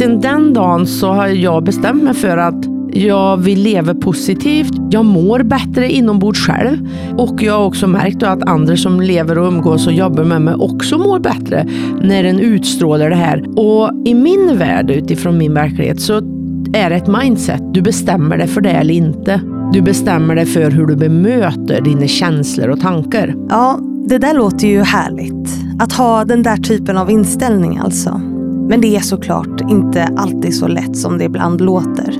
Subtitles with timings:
[0.00, 4.72] sen den dagen så har jag bestämt mig för att jag vill leva positivt.
[4.90, 6.88] Jag mår bättre inombords själv.
[7.16, 10.54] Och jag har också märkt att andra som lever och umgås och jobbar med mig
[10.54, 11.66] också mår bättre
[12.02, 13.44] när en utstrålar det här.
[13.56, 16.16] Och i min värld, utifrån min verklighet, så
[16.74, 17.62] är det ett mindset.
[17.74, 19.40] Du bestämmer dig för det eller inte.
[19.72, 23.34] Du bestämmer dig för hur du bemöter dina känslor och tankar.
[23.48, 25.48] Ja, det där låter ju härligt.
[25.80, 28.29] Att ha den där typen av inställning alltså.
[28.70, 32.18] Men det är såklart inte alltid så lätt som det ibland låter.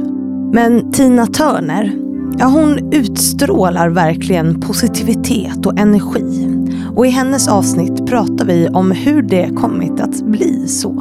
[0.52, 1.92] Men Tina Turner,
[2.38, 6.48] ja hon utstrålar verkligen positivitet och energi.
[6.96, 10.92] Och i hennes avsnitt pratar vi om hur det kommit att bli så.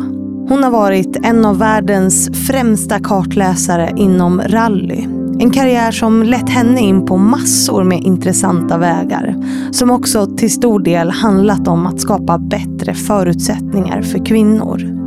[0.50, 5.08] Hon har varit en av världens främsta kartläsare inom rally.
[5.40, 9.36] En karriär som lett henne in på massor med intressanta vägar.
[9.72, 14.99] Som också till stor del handlat om att skapa bättre förutsättningar för kvinnor.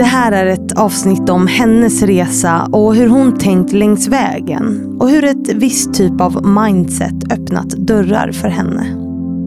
[0.00, 4.96] Det här är ett avsnitt om hennes resa och hur hon tänkt längs vägen.
[5.00, 8.86] Och hur ett visst typ av mindset öppnat dörrar för henne.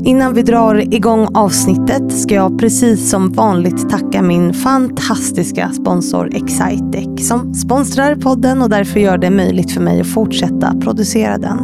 [0.05, 7.27] Innan vi drar igång avsnittet ska jag precis som vanligt tacka min fantastiska sponsor Excitec
[7.27, 11.59] som sponsrar podden och därför gör det möjligt för mig att fortsätta producera den.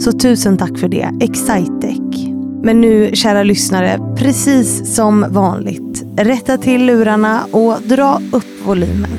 [0.00, 2.26] Så tusen tack för det, Excitec.
[2.62, 5.89] Men nu, kära lyssnare, precis som vanligt,
[6.24, 9.10] rätta till lurarna och dra upp volymen.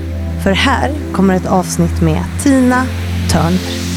[0.44, 2.84] För här kommer ett avsnitt med Tina
[3.32, 3.91] Turner.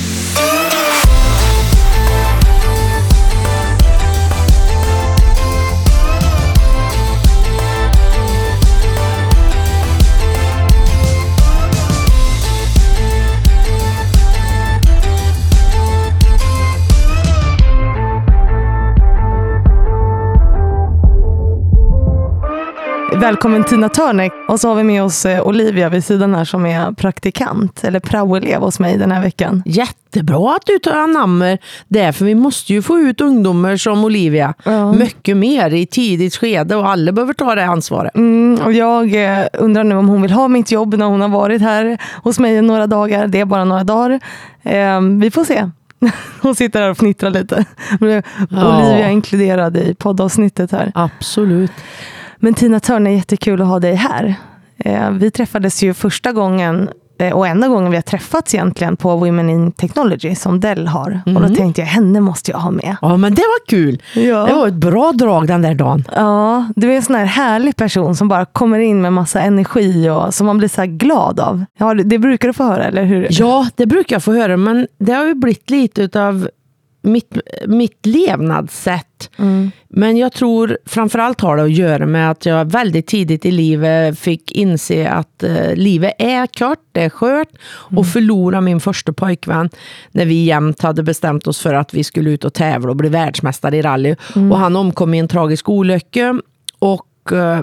[23.25, 24.33] Välkommen Tina Törnek.
[24.49, 28.01] Och så har vi med oss eh, Olivia vid sidan här som är praktikant, eller
[28.01, 29.63] praoelev hos mig den här veckan.
[29.67, 31.59] Jättebra att du tar anammer
[31.89, 34.93] det, för vi måste ju få ut ungdomar som Olivia ja.
[34.93, 38.15] mycket mer i tidigt skede och alla behöver ta det ansvaret.
[38.15, 41.29] Mm, och jag eh, undrar nu om hon vill ha mitt jobb när hon har
[41.29, 43.27] varit här hos mig några dagar.
[43.27, 44.21] Det är bara några dagar.
[44.63, 45.71] Eh, vi får se.
[46.41, 47.65] Hon sitter här och fnittrar lite.
[48.01, 48.79] Ja.
[48.79, 50.93] Olivia inkluderad i poddavsnittet här.
[50.95, 51.73] Absolut.
[52.37, 54.35] Men Tina Törn, är jättekul att ha dig här.
[54.79, 59.17] Eh, vi träffades ju första gången eh, och enda gången vi har träffats egentligen på
[59.17, 61.21] Women in Technology som Dell har.
[61.27, 61.37] Mm.
[61.37, 61.55] Och då mm.
[61.55, 62.97] tänkte jag, henne måste jag ha med.
[63.03, 64.03] Ja men det var kul.
[64.15, 64.47] Ja.
[64.47, 66.05] Det var ett bra drag den där dagen.
[66.17, 70.11] Ja, du är en sån här härlig person som bara kommer in med massa energi
[70.11, 71.65] och som man blir så här glad av.
[71.79, 73.29] Ja, det brukar du få höra, eller hur?
[73.31, 76.49] Ja, det brukar jag få höra, men det har ju blivit lite av
[77.05, 79.31] mitt, mitt levnadssätt.
[79.39, 79.71] Mm.
[79.89, 84.19] Men jag tror framförallt har det att göra med att jag väldigt tidigt i livet
[84.19, 87.49] fick inse att uh, livet är kort, det är skört.
[87.91, 87.99] Mm.
[87.99, 89.71] Och förlora min första pojkvän
[90.13, 93.09] när vi jämt hade bestämt oss för att vi skulle ut och tävla och bli
[93.09, 94.17] världsmästare i rally.
[94.37, 94.53] Mm.
[94.53, 96.41] Och han omkom i en tragisk olycka.
[96.79, 97.61] Och uh,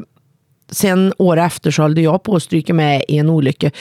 [0.73, 3.71] Sen år efter så höll jag på att stryka med i en olycka.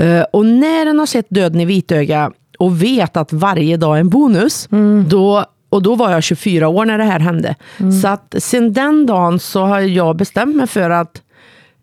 [0.00, 4.00] Uh, och när en har sett döden i vitöga och vet att varje dag är
[4.00, 5.04] en bonus, mm.
[5.08, 7.54] då och då var jag 24 år när det här hände.
[7.80, 7.92] Mm.
[7.92, 11.22] Så att sen den dagen så har jag bestämt mig för att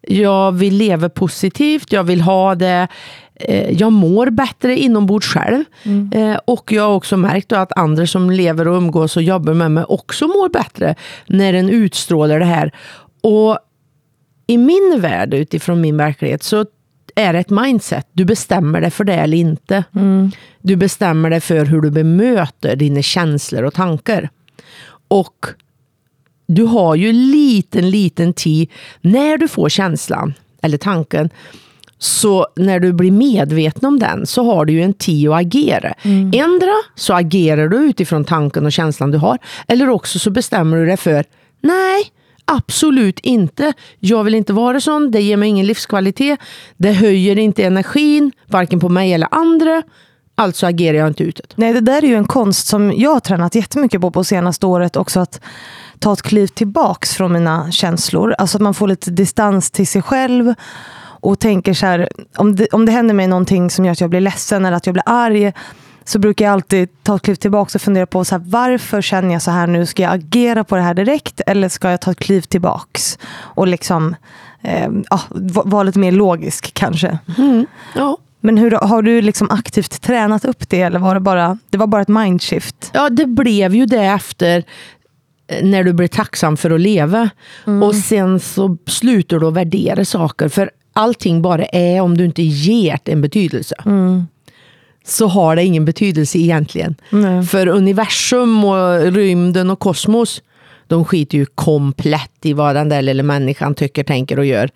[0.08, 2.88] jag vill leva positivt, jag vill ha det
[3.36, 5.64] eh, jag mår bättre inombords själv.
[5.84, 6.38] Mm.
[6.46, 9.84] Och jag har också märkt att andra som lever och umgås och jobbar med mig
[9.84, 10.96] också mår bättre
[11.28, 12.72] när en utstrålar det här.
[13.22, 13.58] Och
[14.48, 16.66] i min värld, utifrån min verklighet, så
[17.16, 18.08] är det ett mindset.
[18.14, 19.84] Du bestämmer dig för det eller inte.
[19.96, 20.32] Mm.
[20.62, 24.30] Du bestämmer dig för hur du bemöter dina känslor och tankar.
[25.08, 25.46] Och
[26.48, 28.70] du har ju liten, liten tid
[29.02, 31.30] när du får känslan eller tanken.
[31.98, 35.94] Så när du blir medveten om den så har du ju en tid att agera.
[36.02, 36.32] Mm.
[36.34, 39.38] Ändra så agerar du utifrån tanken och känslan du har.
[39.68, 41.26] Eller också så bestämmer du dig för,
[41.62, 42.04] nej,
[42.46, 43.74] Absolut inte.
[44.00, 45.12] Jag vill inte vara sån.
[45.12, 46.40] Det ger mig ingen livskvalitet.
[46.78, 49.84] Det höjer inte energin, varken på mig eller andra.
[50.36, 51.54] Alltså agerar jag inte utåt.
[51.56, 54.66] Nej, det där är ju en konst som jag har tränat jättemycket på på senaste
[54.66, 55.20] året också.
[55.20, 55.40] Att
[56.00, 58.36] ta ett kliv tillbaks från mina känslor.
[58.38, 60.54] Alltså att man får lite distans till sig själv.
[61.24, 64.10] Och tänker så här, om det, om det händer mig någonting som gör att jag
[64.10, 65.54] blir ledsen eller att jag blir arg
[66.06, 69.34] så brukar jag alltid ta ett kliv tillbaka och fundera på så här, varför känner
[69.34, 69.86] jag så här nu?
[69.86, 73.68] Ska jag agera på det här direkt eller ska jag ta ett kliv tillbaks och
[73.68, 74.16] liksom
[74.62, 75.22] eh, ja,
[75.66, 77.18] vara lite mer logisk kanske?
[77.38, 77.66] Mm,
[77.96, 78.18] ja.
[78.40, 81.88] Men hur, har du liksom aktivt tränat upp det eller var det bara, det var
[81.88, 82.92] bara ett mindshift?
[82.94, 84.64] Ja, det blev ju det efter
[85.48, 87.30] eh, när du blir tacksam för att leva.
[87.68, 87.84] Mm.
[87.84, 90.50] Och sen så slutar du att värdera saker.
[90.50, 93.76] För allting bara är om du inte ger det en betydelse.
[95.06, 96.96] Så har det ingen betydelse egentligen.
[97.10, 97.46] Nej.
[97.46, 100.42] För universum och rymden och kosmos,
[100.88, 104.70] de skiter ju komplett i vad den där lilla människan tycker, tänker och gör.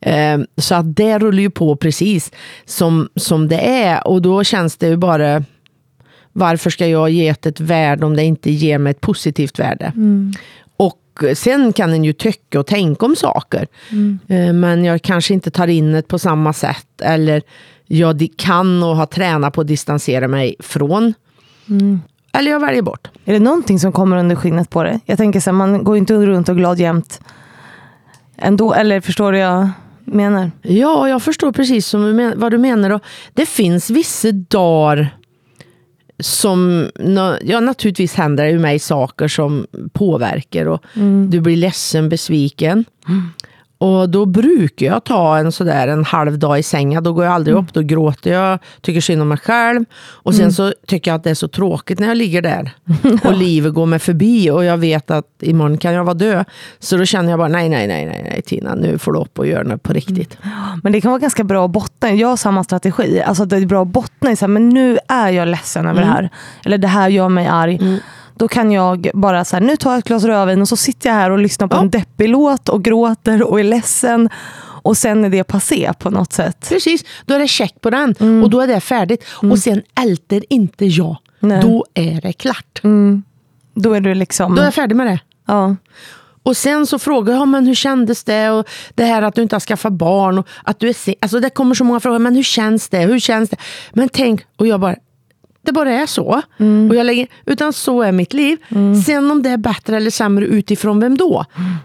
[0.00, 2.32] Eh, så att det rullar ju på precis
[2.64, 4.06] som, som det är.
[4.06, 5.44] Och då känns det ju bara,
[6.32, 9.92] varför ska jag ge ett, ett värde om det inte ger mig ett positivt värde?
[10.76, 10.98] Och
[11.34, 13.66] sen kan en ju tycka och tänka om saker.
[14.28, 17.00] Eh, Men jag kanske inte tar in det på samma sätt.
[17.02, 17.42] Eller
[17.86, 21.14] jag kan och har tränat på att distansera mig från.
[22.32, 23.08] Eller jag väljer bort.
[23.24, 25.00] Är det någonting som kommer under skinnet på det?
[25.06, 27.20] Jag tänker så här, man går ju inte runt och glad jämt
[28.36, 28.74] ändå.
[28.74, 29.68] Eller förstår du jag
[30.04, 30.50] menar?
[30.62, 32.90] Ja, jag förstår precis som vad du menar.
[32.90, 33.02] Och
[33.32, 35.16] det finns vissa dagar
[36.18, 36.88] som,
[37.42, 40.84] ja naturligtvis händer det ju mig saker som påverkar och
[41.28, 42.84] du blir ledsen, besviken.
[43.82, 47.04] Och då brukar jag ta en sådär en halv dag i sängen.
[47.04, 49.84] Då går jag aldrig upp, då gråter jag, tycker synd om mig själv.
[49.94, 52.70] Och sen så tycker jag att det är så tråkigt när jag ligger där.
[53.24, 56.44] Och livet går mig förbi och jag vet att imorgon kan jag vara död.
[56.78, 59.38] Så då känner jag bara, nej, nej, nej, nej, nej Tina, nu får du upp
[59.38, 60.38] och göra något på riktigt.
[60.82, 62.12] Men det kan vara ganska bra att bottna.
[62.12, 63.22] Jag har samma strategi.
[63.22, 66.30] Alltså det är bra att bottna i, men nu är jag ledsen över det här.
[66.64, 68.00] Eller det här gör mig arg.
[68.36, 71.08] Då kan jag bara så här, nu tar jag ett glas rödvin och så sitter
[71.10, 71.80] jag här och lyssnar på Ja.
[71.80, 74.28] en deppig låt och gråter och är ledsen.
[74.84, 76.66] Och sen är det passé på något sätt.
[76.68, 79.24] Precis, då är det check på den och då är det färdigt.
[79.50, 81.16] Och sen älter inte jag.
[81.40, 81.62] Nej.
[81.62, 82.80] Då är det klart.
[83.74, 84.54] Då är du liksom...
[84.54, 85.20] Då är jag färdig med det.
[85.46, 85.76] ja.
[86.44, 88.50] Och sen så frågar jag, men hur kändes det?
[88.50, 90.38] Och det här att du inte har skaffat barn.
[90.38, 92.98] Och att du är alltså det kommer så många frågor, men hur känns det?
[92.98, 93.56] Hur känns det?
[93.92, 94.96] Men tänk, och jag bara,
[95.62, 96.42] det bara är så.
[96.90, 98.58] Och jag lägger, utan så är mitt liv.
[99.06, 101.44] Sen om det är bättre eller sämre utifrån vem då?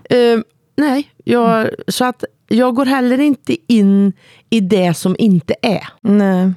[0.09, 0.39] Eh,
[0.77, 4.13] nej, jag, så att jag går heller inte in
[4.50, 5.88] i det som inte är.
[6.01, 6.53] Nej.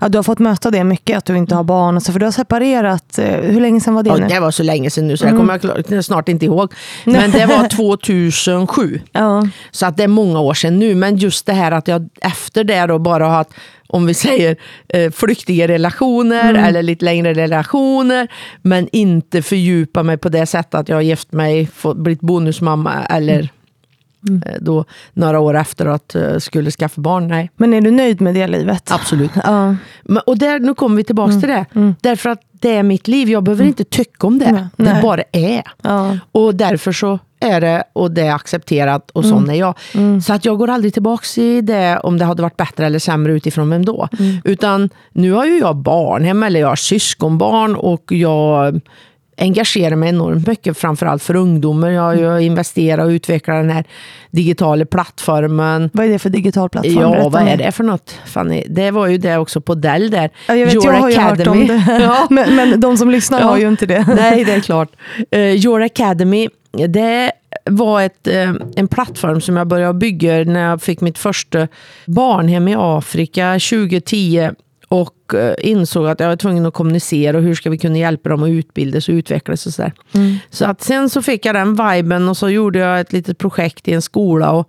[0.00, 1.96] Ja, du har fått möta det mycket, att du inte har barn.
[1.96, 3.18] och så, För du har separerat.
[3.18, 4.26] eh, Hur länge sedan var det Ja, nu?
[4.28, 6.72] det var så länge sedan nu så kommer jag klar- snart inte ihåg.
[7.04, 9.00] Men det var 2007.
[9.12, 9.48] Ja.
[9.70, 10.94] Så att det är många år sedan nu.
[10.94, 13.50] Men just det här att jag efter det då bara har haft,
[13.88, 14.56] om vi säger
[14.88, 18.28] eh, flyktiga relationer eller lite längre relationer.
[18.62, 23.48] Men inte fördjupa mig på det sättet att jag har gift mig, blivit bonusmamma eller
[24.46, 27.28] eh, då några år efter att jag skulle skaffa barn.
[27.28, 28.92] Nej, Men är du nöjd med det livet?
[28.92, 29.30] absolut.
[29.44, 29.76] Ja.
[30.26, 31.64] Och där, nu kommer vi tillbaka till det.
[32.00, 33.28] Därför att det är mitt liv.
[33.30, 34.68] Jag behöver inte tycka om det.
[34.76, 35.62] Det bara är.
[35.82, 36.18] Ja.
[36.32, 39.74] Och därför så är det och det är accepterat och sån är jag.
[40.24, 43.32] Så att jag går aldrig tillbaka i det om det hade varit bättre eller sämre
[43.32, 44.08] utifrån vem då.
[44.44, 48.80] Utan nu har ju jag barnhem eller jag har syskonbarn och jag
[49.36, 51.90] engagerar mig enormt mycket framförallt för ungdomar.
[51.90, 53.84] Jag har ju investerat och utvecklat den här
[54.30, 55.90] digitala plattformen.
[55.92, 57.00] Vad är det för digital plattform?
[57.00, 58.64] Ja, Berätta vad är det för något Fanny?
[58.68, 60.30] Det var ju det också på Dell där.
[60.48, 61.84] Ja, jag vet, Your jag har ju hört om det.
[62.02, 62.26] Ja.
[62.30, 63.46] men, men de som lyssnar Ja.
[63.46, 64.04] har ju inte det.
[64.16, 64.88] Nej, det är klart.
[65.36, 66.48] Uh, Your Academy,
[66.88, 67.32] det
[67.64, 71.68] var ett, eh, en plattform som jag började bygga när jag fick mitt första
[72.06, 74.50] barnhem i Afrika 2010
[74.92, 78.28] och eh, insåg att jag var tvungen att kommunicera och hur ska vi kunna hjälpa
[78.28, 79.92] dem att utbildas och utvecklas och sådär.
[80.50, 83.88] Så att sen så fick jag den viben och så gjorde jag ett litet projekt
[83.88, 84.68] i en skola och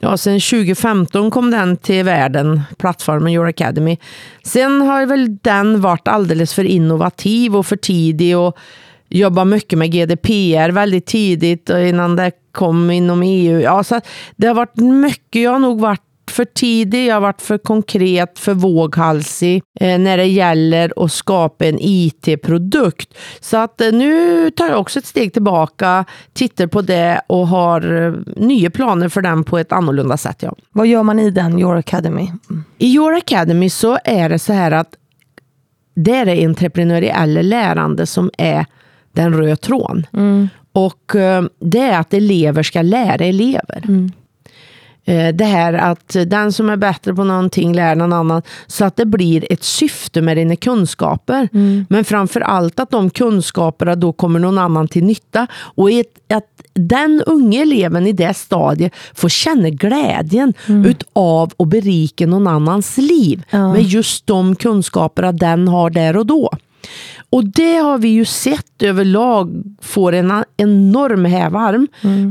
[0.00, 3.96] Ja, sen 2015 kom den till världen, plattformen Your Academy.
[4.44, 8.56] Sen har väl den varit alldeles för innovativ och för tidig och
[9.08, 13.60] jobbat mycket med GDPR väldigt tidigt och innan det kom inom EU.
[13.60, 14.00] Ja, så
[14.36, 18.38] det har varit mycket, jag har nog varit för tidig, jag har varit för konkret,
[18.38, 23.14] för våghalsig eh, när det gäller att skapa en IT-produkt.
[23.40, 28.02] Så att eh, nu tar jag också ett steg tillbaka, tittar på det och har
[28.02, 30.36] eh, nya planer för den på ett annorlunda sätt.
[30.40, 30.54] Ja.
[30.72, 32.32] Vad gör man i den, Your Academy?
[32.78, 34.94] I Your Academy så är det så här att
[35.94, 38.66] det är det entreprenöriella lärande som är
[39.12, 40.06] den röda tråden.
[40.72, 43.82] Och eh, det är att elever ska lära elever.
[43.84, 44.10] Eh,
[45.34, 48.42] Det här att den som är bättre på någonting lär någon annan.
[48.66, 51.48] Så att det blir ett syfte med dina kunskaper.
[51.88, 55.46] Men framför allt att de kunskaperna då kommer någon annan till nytta.
[55.54, 60.54] Och ett, att den unga eleven i det stadiet får känna glädjen
[60.86, 63.42] utav att berika någon annans liv.
[63.50, 66.50] Med just de kunskaperna den har där och då.
[67.30, 71.88] Och det har vi ju sett överlag får en enorm hävarm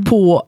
[0.10, 0.44] på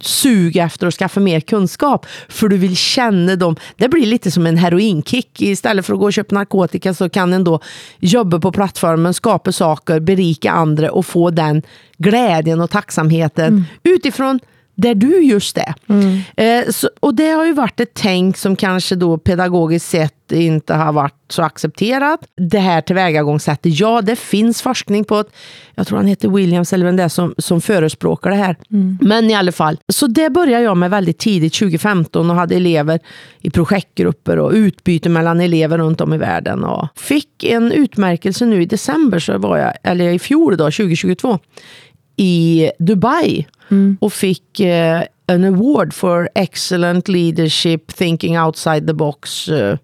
[0.00, 2.06] sug efter att skaffa mer kunskap.
[2.28, 3.56] För du vill känna dem.
[3.76, 5.42] Det blir lite som en heroinkick.
[5.42, 7.60] Istället för att gå och köpa narkotika så kan en då
[7.98, 11.62] jobba på plattformen, skapa saker, berika andra och få den
[11.98, 14.40] glädjen och tacksamheten utifrån
[14.74, 15.74] där du just är.
[16.36, 20.74] Eh, så, och det har ju varit ett tänk som kanske då pedagogiskt sett inte
[20.74, 22.20] har varit så accepterat.
[22.36, 25.28] Det här tillvägagångssättet, ja det finns forskning på att,
[25.74, 28.56] jag tror han heter Williams eller vem det är som, som förespråkar det här.
[29.00, 33.00] Men i alla fall, så det började jag med väldigt tidigt, 2015 och hade elever
[33.40, 36.64] i projektgrupper och utbyte mellan elever runt om i världen.
[36.64, 41.38] Och fick en utmärkelse nu i december, så var jag, eller i fjol då, 2022,
[42.16, 43.46] i Dubai
[44.00, 49.78] och fick eh, en award for excellent leadership, thinking outside the box, eh,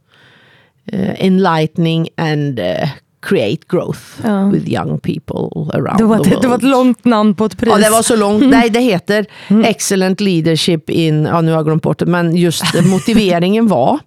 [0.87, 2.89] eh, enlightening and eh,
[3.23, 4.51] create growth Ja.
[4.53, 6.71] with young people around Det var, the ett, det var ett world.
[6.71, 7.73] långt namn på ett pris.
[7.73, 8.47] Ja, det var så långt.
[8.49, 9.65] Nej, det heter Mm.
[9.65, 13.99] Excellent Leadership in, ja nu har jag glömt bort det, men just motiveringen var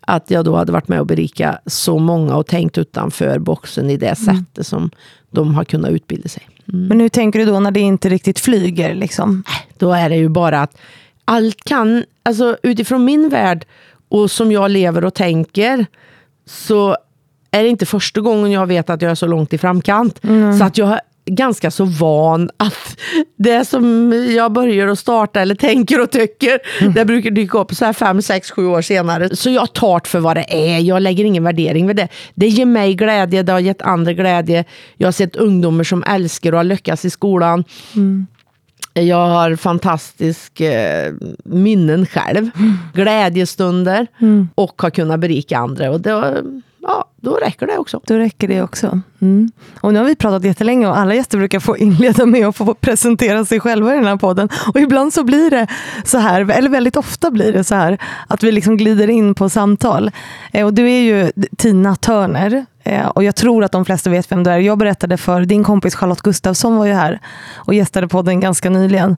[0.00, 3.96] att jag då hade varit med och berika så många och tänkt utanför boxen i
[3.96, 4.36] det Mm.
[4.36, 4.90] sättet som
[5.30, 6.42] de har kunnat utbilda sig.
[6.64, 8.94] Men hur tänker du då när det inte riktigt flyger?
[8.94, 9.42] Liksom?
[9.78, 10.76] Då är det ju bara att
[11.24, 13.64] allt kan, alltså utifrån min värld
[14.12, 15.86] och som jag lever och tänker,
[16.46, 16.96] så
[17.50, 20.20] är det inte första gången jag vet att jag är så långt i framkant.
[20.58, 22.96] Så att jag är ganska så van att
[23.36, 26.58] det som jag börjar att starta eller tänker och tycker,
[26.94, 29.36] det brukar dyka upp så här fem, sex, sju år senare.
[29.36, 30.78] Så jag tar det för vad det är.
[30.78, 32.08] Jag lägger ingen värdering vid det.
[32.34, 34.64] Det ger mig glädje, det har gett andra glädje.
[34.96, 37.64] Jag har sett ungdomar som älskar och har lyckats i skolan.
[38.94, 41.12] Jag har fantastiska eh,
[41.44, 42.50] minnen själv,
[42.94, 44.06] glädjestunder
[44.54, 45.90] och har kunnat berika andra.
[45.90, 46.36] Och då,
[46.82, 48.00] ja, då räcker det också.
[48.06, 49.00] Då räcker det också.
[49.20, 49.50] Mm.
[49.80, 52.74] Och nu har vi pratat jättelänge och alla gäster brukar få inleda med att få
[52.74, 54.48] presentera sig själva i den här podden.
[54.74, 55.66] Och ibland så blir det
[56.04, 59.48] så här, eller väldigt ofta blir det så här, att vi liksom glider in på
[59.48, 60.10] samtal.
[60.52, 62.66] Eh, och du är ju Tina Törner.
[62.84, 64.58] Eh, och jag tror att de flesta vet vem du är.
[64.58, 67.20] Jag berättade för din kompis Charlotte Gustafsson var ju här
[67.54, 69.16] och gästade podden ganska nyligen.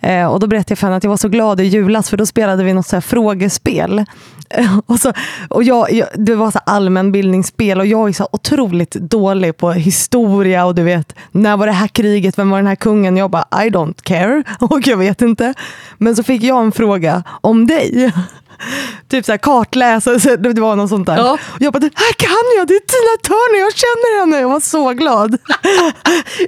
[0.00, 2.16] Eh, och då berättade jag för henne att jag var så glad i julas för
[2.16, 4.04] då spelade vi något så här frågespel.
[4.50, 5.12] Eh, och så,
[5.48, 10.64] och jag, jag, det var så allmänbildningsspel och jag är så otroligt dålig på historia
[10.64, 13.16] och du vet, när var det här kriget, vem var den här kungen?
[13.16, 15.54] Jag bara, I don't care och jag vet inte.
[15.98, 18.12] Men så fick jag en fråga om dig.
[19.08, 21.16] Typ så här kartläsa, så det var något sånt där.
[21.16, 21.32] Ja.
[21.32, 24.40] Och jag bara, det här kan jag, det är Tina Turner, jag känner henne.
[24.40, 25.38] Jag var så glad.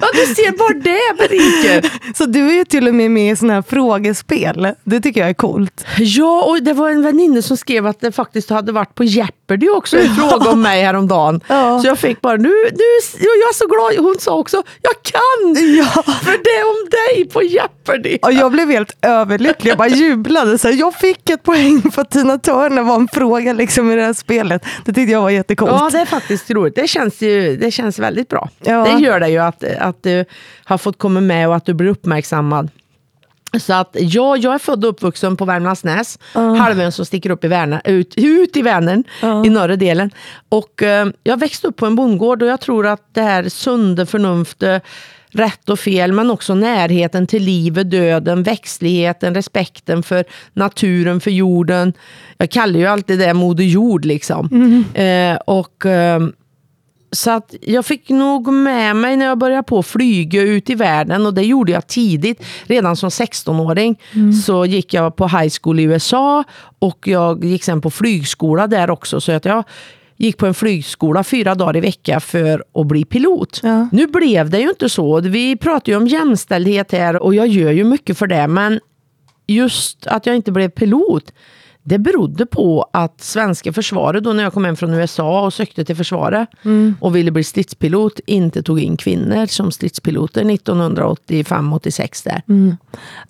[0.01, 1.93] Ja, du ser bara det beriker.
[2.17, 4.69] Så du är ju till och med med i sådana här frågespel.
[4.85, 5.85] Det tycker jag är coolt.
[5.99, 9.05] Ja, och det var en väninna som skrev att det faktiskt hade varit på
[9.47, 11.41] Jeopardy också, en fråga om mig häromdagen.
[11.57, 11.81] Ja.
[11.81, 12.85] Så jag fick bara, nu, nu,
[13.19, 14.07] jag är så glad.
[14.07, 15.65] Hon sa också, jag kan!
[15.77, 16.03] Ja.
[16.03, 18.19] För det är om dig på Jeopardy.
[18.23, 20.59] Och jag blev helt överlycklig, jag bara jublade.
[20.59, 23.97] Så här, jag fick ett poäng för att Tina Turner var en fråga liksom i
[23.97, 24.65] det här spelet.
[24.85, 25.73] Det tyckte jag var jättecoolt.
[25.73, 26.75] Ja, det är faktiskt roligt.
[26.75, 28.49] Det känns, ju, det känns väldigt bra.
[28.63, 28.85] Ja.
[28.85, 30.25] Det gör det ju att, att du
[30.65, 32.71] har fått komma med och att du blir uppmärksammad.
[33.61, 37.49] Så att ja, jag är född och uppvuxen på Värmlandsnäs, halvön som sticker upp i
[37.49, 39.05] Värna, ut, ut i Vänern,
[39.47, 40.11] i norra delen.
[40.49, 44.07] Och eh, jag växte upp på en bondgård och jag tror att det här sunda
[44.07, 44.83] förnuftet,
[45.31, 51.93] rätt och fel, men också närheten till livet, döden, växtligheten, respekten för naturen, för jorden.
[52.39, 54.47] Jag kallar ju alltid det Moder Jord liksom.
[54.95, 55.87] Eh, och...
[55.87, 56.21] Eh,
[57.17, 61.27] så att jag fick nog med mig när jag började på flyga ut i världen
[61.27, 62.43] och det gjorde jag tidigt.
[62.65, 64.01] Redan som 16-åring
[64.47, 66.45] så gick jag på high school i USA
[66.79, 69.21] och jag gick sen på flygskola där också.
[69.21, 69.65] Så att jag
[70.17, 73.61] gick på en flygskola fyra dagar i vecka för att bli pilot.
[73.63, 73.89] Ja.
[73.93, 75.21] Nu blev det ju inte så.
[75.21, 78.49] Vi pratar ju om jämställdhet här och jag gör ju mycket för det.
[78.49, 78.81] Men
[79.47, 81.33] just att jag inte blev pilot,
[81.89, 85.85] det berodde på att svenska försvaret, då när jag kom hem från USA och sökte
[85.85, 86.49] till försvaret
[87.01, 92.43] och ville bli stridspilot, inte tog in kvinnor som stridspiloter 1985-86 där.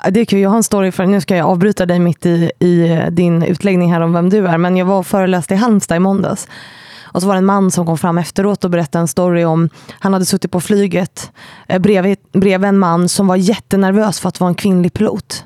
[0.04, 2.26] Ja, Det är kul, jag har en story för, nu ska jag avbryta dig mitt
[2.26, 5.56] i, i din utläggning här om vem du är, men jag var och föreläste i
[5.56, 6.48] Halmstad i måndags.
[7.04, 9.68] Och så var det en man som kom fram efteråt och berättade en story om,
[9.88, 11.30] han hade suttit på flyget
[11.68, 15.44] eh, bredvid, bredvid en man som var jättenervös för att vara en kvinnlig pilot.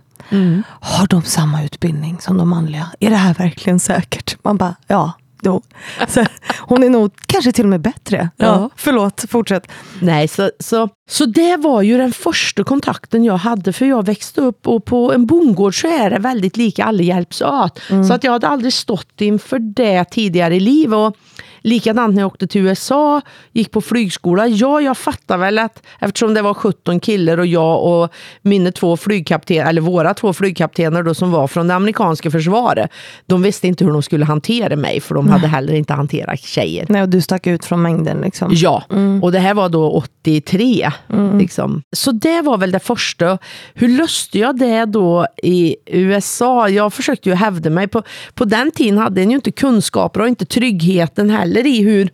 [0.81, 2.87] Har de samma utbildning som de manliga?
[3.01, 4.37] Är det här verkligen säkert?
[4.45, 5.13] Man bara, ja.
[5.43, 5.63] Jo.
[6.09, 6.25] Så,
[6.59, 8.31] hon är nog kanske till och med bättre.
[8.37, 8.71] Ja.
[8.77, 9.69] Förlåt, fortsätt.
[10.01, 14.41] Nej, så, så, så det var ju den första kontakten jag hade, för jag växte
[14.41, 17.81] upp och på en bondgård så är det väldigt lika, alla hjälps åt.
[18.09, 20.97] Så att jag hade aldrig stått inför det tidigare i livet.
[20.97, 21.17] Och
[21.61, 23.21] Likadant när jag åkte till USA,
[23.53, 24.47] gick på flygskola.
[24.47, 28.13] Ja, jag fattar väl att eftersom det var 17 killar och jag och
[28.43, 32.91] mina två flygkaptener, eller våra två flygkaptener då, som var från det amerikanska försvaret.
[33.27, 36.87] De visste inte hur de skulle hantera mig, för de hade heller inte hanterat tjejer.
[36.89, 38.51] Nej, och du stack ut från mängden liksom.
[38.55, 38.85] Ja,
[39.23, 40.91] och det här var då 83.
[41.39, 41.83] Liksom.
[41.97, 43.39] Så det var väl det första.
[43.75, 46.69] Hur löste jag det då i USA?
[46.69, 47.89] Jag försökte ju hävda mig.
[47.89, 48.03] På,
[48.35, 52.11] på den tiden hade en ju inte kunskaper och inte tryggheten heller i hur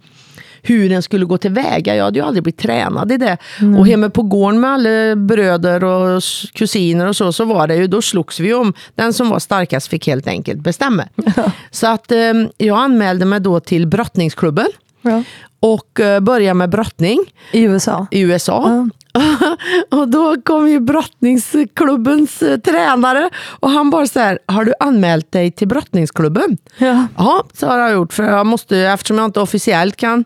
[0.62, 1.96] hur den skulle gå tillväga.
[1.96, 3.36] Jag hade ju aldrig blivit tränad i det.
[3.78, 7.86] Och hemma på gården med alla bröder och kusiner och så, så var det ju,
[7.86, 8.74] då slogs vi om.
[8.94, 11.04] Den som var starkast fick helt enkelt bestämma.
[11.70, 12.18] Så att eh,
[12.56, 14.66] jag anmälde mig då till brottningsklubben
[15.02, 15.22] Ja.
[15.72, 17.18] Och eh, började med brottning
[17.52, 18.06] I USA.
[18.10, 18.88] i USA.
[19.90, 23.30] och då kom ju brottningsklubbens eh, tränare
[23.60, 26.58] och han bara så här, har du anmält dig till brottningsklubben?
[26.78, 27.06] Ja.
[27.16, 28.12] Ja, så har jag gjort.
[28.12, 30.24] För jag måste, eftersom jag inte officiellt kan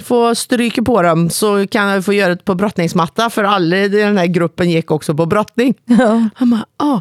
[0.00, 3.88] få stryka på dem så kan jag få göra det på brottningsmatta för alla i
[3.88, 5.74] den här gruppen gick också på brottning.
[5.84, 6.28] Ja.
[6.34, 7.00] Han bara, ja,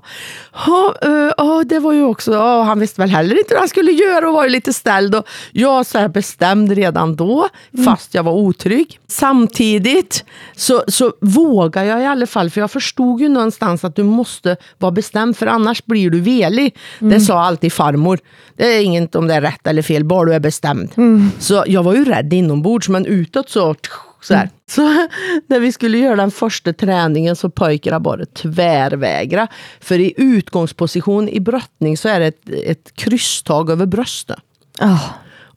[0.65, 3.70] ja, eh, ja, det var ju också, ja, han visste väl heller inte hur han
[3.70, 5.15] skulle göra och var ju lite ställd.
[5.15, 7.48] Och jag så här bestämd redan då,
[7.86, 9.00] fast jag var otrygg.
[9.08, 10.25] Samtidigt
[10.56, 14.58] så, så vågar jag i alla fall, för jag förstod ju någonstans att du måste
[14.77, 16.75] vara bestämd, för annars blir du velig.
[17.00, 18.20] Det sa alltid farmor.
[18.56, 20.91] Det är inget om det är rätt eller fel, bara du är bestämd.
[21.39, 23.75] Så jag var ju rädd inombords, men utåt så
[24.22, 24.50] så, här.
[24.69, 24.81] så
[25.48, 29.48] när vi skulle göra den första träningen så pojkarna bara tvärvägra.
[29.79, 34.39] För i utgångsposition i brottning så är det ett, ett krysstag över bröstet.
[34.79, 35.00] Ah.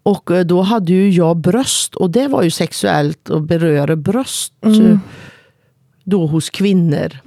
[0.03, 4.53] Och eh, då hade ju jag bröst och det var ju sexuellt att beröra bröst
[4.65, 4.99] eh,
[6.05, 7.19] då hos kvinnor.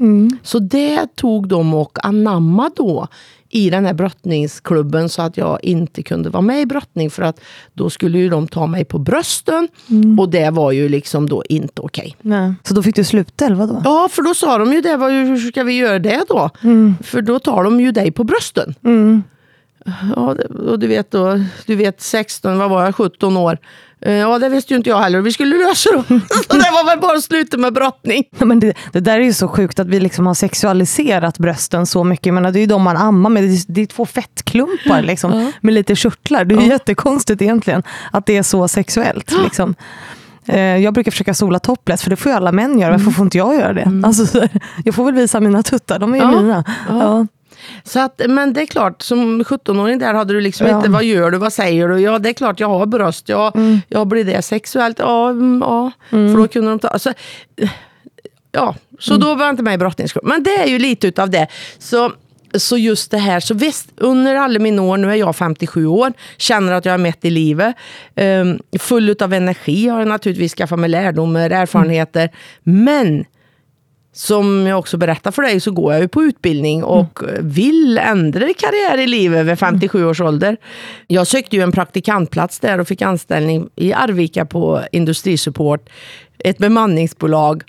[0.43, 3.07] Så det tog de och anamma då
[3.55, 7.39] i den här brottningsklubben så att jag inte kunde vara med i brottning för att
[7.73, 9.67] då skulle ju de ta mig på brösten
[10.19, 12.15] och det var ju liksom då inte okej.
[12.21, 12.53] Nej.
[12.63, 13.81] Så då fick du sluta eller vadå?
[13.83, 16.49] Ja, för då sa de ju det, vad, hur ska vi göra det då?
[17.03, 18.75] För då tar de ju dig på brösten.
[20.15, 20.35] Ja,
[20.69, 23.57] och du vet då, du vet 16, vad var jag, 17 år.
[24.01, 25.21] Eh, Ja, det visste ju inte jag heller.
[25.21, 25.89] Vi skulle lösa.
[26.49, 28.23] Så det var väl bara sluta med brottning.
[28.37, 32.03] Men det, det där är ju så sjukt att vi liksom har sexualiserat brösten så
[32.03, 32.33] mycket.
[32.33, 33.43] Menar, det är ju de man ammar med.
[33.43, 36.45] Det är, det är två fettklumpar liksom, med lite körtlar.
[36.45, 39.31] Det är ju jättekonstigt egentligen att det är så sexuellt.
[39.43, 39.75] Liksom.
[40.47, 42.91] Eh, Jag brukar försöka sola topless, för det får ju alla män göra.
[42.91, 44.01] Varför får inte jag göra det?
[44.05, 44.49] Alltså, så här,
[44.85, 46.41] jag får väl visa mina tuttar, de är ju Ja.
[46.41, 46.63] mina.
[46.89, 47.27] Ja.
[47.87, 50.77] Så att, men det är klart, som 17-åring där hade du liksom Ja.
[50.77, 51.99] inte, vad gör du, vad säger du?
[51.99, 53.29] Ja, det är klart jag har bröst.
[53.29, 53.53] Ja,
[53.87, 54.99] ja blir det sexuellt?
[54.99, 55.91] Ja, mm, ja.
[56.09, 56.87] för då kunde de ta...
[56.87, 57.13] Alltså,
[58.51, 60.29] ja, så då var jag inte med i brottningsklubben.
[60.29, 61.47] Men det är ju lite utav det.
[61.79, 62.11] Så,
[62.53, 66.13] så just det här, så visst, under alla mina år, nu är jag 57 år,
[66.37, 67.75] känner att jag är mätt i livet.
[68.15, 72.29] Um, full utav energi har jag naturligtvis skaffat mig lärdomar, erfarenheter.
[72.63, 73.25] Men
[74.15, 78.39] som jag också berättar för dig så går jag ju på utbildning och vill ändra
[78.53, 80.57] karriär i livet vid 57 års ålder.
[81.07, 85.89] Jag sökte ju en praktikantplats där och fick anställning i Arvika på Industrisupport,
[86.39, 87.63] ett bemanningsbolag.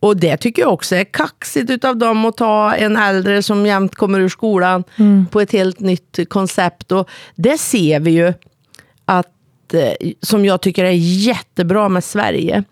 [0.00, 3.94] Och det tycker jag också är kaxigt utav dem att ta en äldre som jämt
[3.94, 4.84] kommer ur skolan
[5.30, 6.92] på ett helt nytt koncept.
[6.92, 8.32] Och det ser vi ju
[9.04, 9.35] att
[10.22, 10.90] som jag tycker är
[11.26, 12.64] jättebra med Sverige.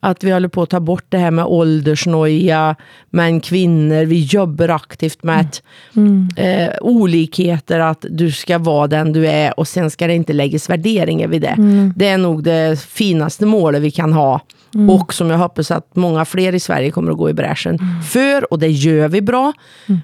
[0.00, 2.76] Att vi håller på att ta bort det här med åldersnoja,
[3.10, 4.04] män, kvinnor.
[4.04, 5.62] Vi jobbar aktivt med att,
[6.36, 10.70] eh, olikheter, att du ska vara den du är och sen ska det inte läggas
[10.70, 11.54] värderingar vid det.
[11.96, 14.40] Det är nog det finaste målet vi kan ha.
[14.90, 17.78] Och som jag hoppas att många fler i Sverige kommer att gå i bräschen
[18.12, 18.52] för.
[18.52, 19.52] Och det gör vi bra.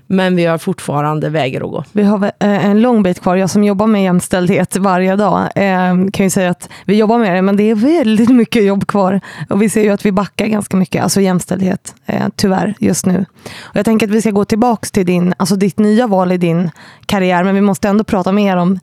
[0.07, 1.85] Men vi har fortfarande vägar att gå.
[1.93, 3.37] Vi har eh, en lång bit kvar.
[3.37, 7.35] Jag som jobbar med jämställdhet varje dag eh, kan ju säger att vi jobbar med
[7.35, 9.21] det, men det är väldigt mycket jobb kvar.
[9.49, 13.25] Och vi ser ju att vi backar ganska mycket, alltså jämställdhet, eh, tyvärr, just nu.
[13.61, 16.37] Och jag tänker att vi ska gå tillbaka till din, alltså ditt nya val i
[16.37, 16.71] din
[17.07, 18.79] karriär, men vi måste ändå prata mer om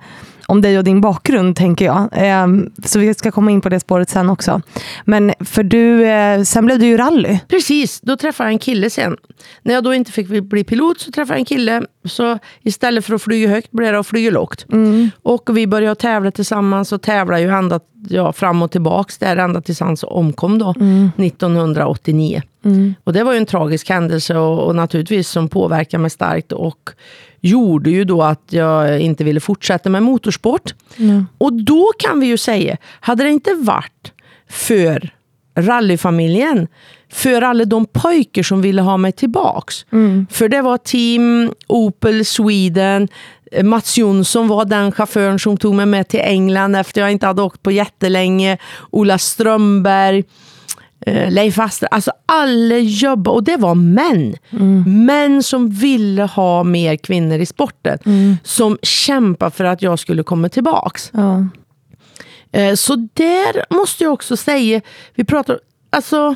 [0.52, 2.10] om dig och din bakgrund, tänker jag.
[2.12, 2.48] Eh,
[2.86, 4.62] så vi ska komma in på det spåret sen också.
[5.06, 7.40] Men för du, eh, sen blev du ju rally.
[7.48, 9.18] Precis, då träffade jag en kille sen.
[9.62, 11.84] När jag då inte fick bli pilot så träffade jag en kille.
[12.06, 14.66] Så istället för att flyga högt blev det att flyga lågt.
[15.24, 19.62] Och vi började tävla tillsammans och tävlade ju ända ja, fram och tillbaks där ända
[19.62, 20.70] tills han omkom då,
[21.18, 22.42] 1989.
[23.04, 26.90] Och det var ju en tragisk händelse och, och naturligtvis som påverkade mig starkt och
[27.42, 30.74] gjorde ju då att jag inte ville fortsätta med motorsport.
[31.38, 34.12] Och då kan vi ju säga, hade det inte varit
[34.50, 35.10] för
[35.56, 36.68] rallyfamiljen,
[37.10, 39.86] för alla de pojkar som ville ha mig tillbaks.
[40.32, 43.08] För det var team Opel Sweden,
[43.52, 47.28] Eh, Mats Jonsson var den chauffören som tog mig med till England efter jag inte
[47.28, 48.58] hade åkt på jättelänge.
[48.90, 50.24] Ola Strömberg.
[51.06, 54.36] Eh, Leif Astra, alltså alla jobbade och det var män.
[54.52, 55.06] Mm.
[55.06, 58.00] Män som ville ha mer kvinnor i sporten.
[58.06, 58.38] Mm.
[58.44, 61.12] Som kämpade för att jag skulle komma tillbaks.
[61.14, 61.48] Ja.
[62.52, 64.82] Eh, så där måste jag också säga,
[65.16, 65.60] vi pratar,
[65.90, 66.36] alltså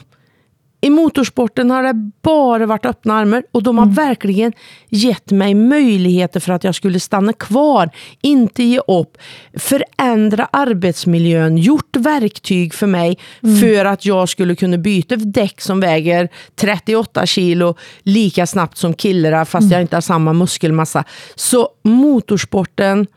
[0.86, 3.96] i motorsporten har det bara varit öppna armar och de har mm.
[3.96, 4.54] verkligen
[4.90, 7.90] gett mig möjligheter för att jag skulle stanna kvar,
[8.22, 9.18] inte ge upp,
[9.58, 13.62] förändra arbetsmiljön, gjort verktyg för mig mm.
[13.62, 19.46] för att jag skulle kunna byta däck som väger 38 kilo lika snabbt som killarna
[19.46, 19.72] fast mm.
[19.72, 21.04] jag inte har samma muskelmassa.
[21.36, 23.08] Så motorsporten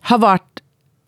[0.00, 0.61] har varit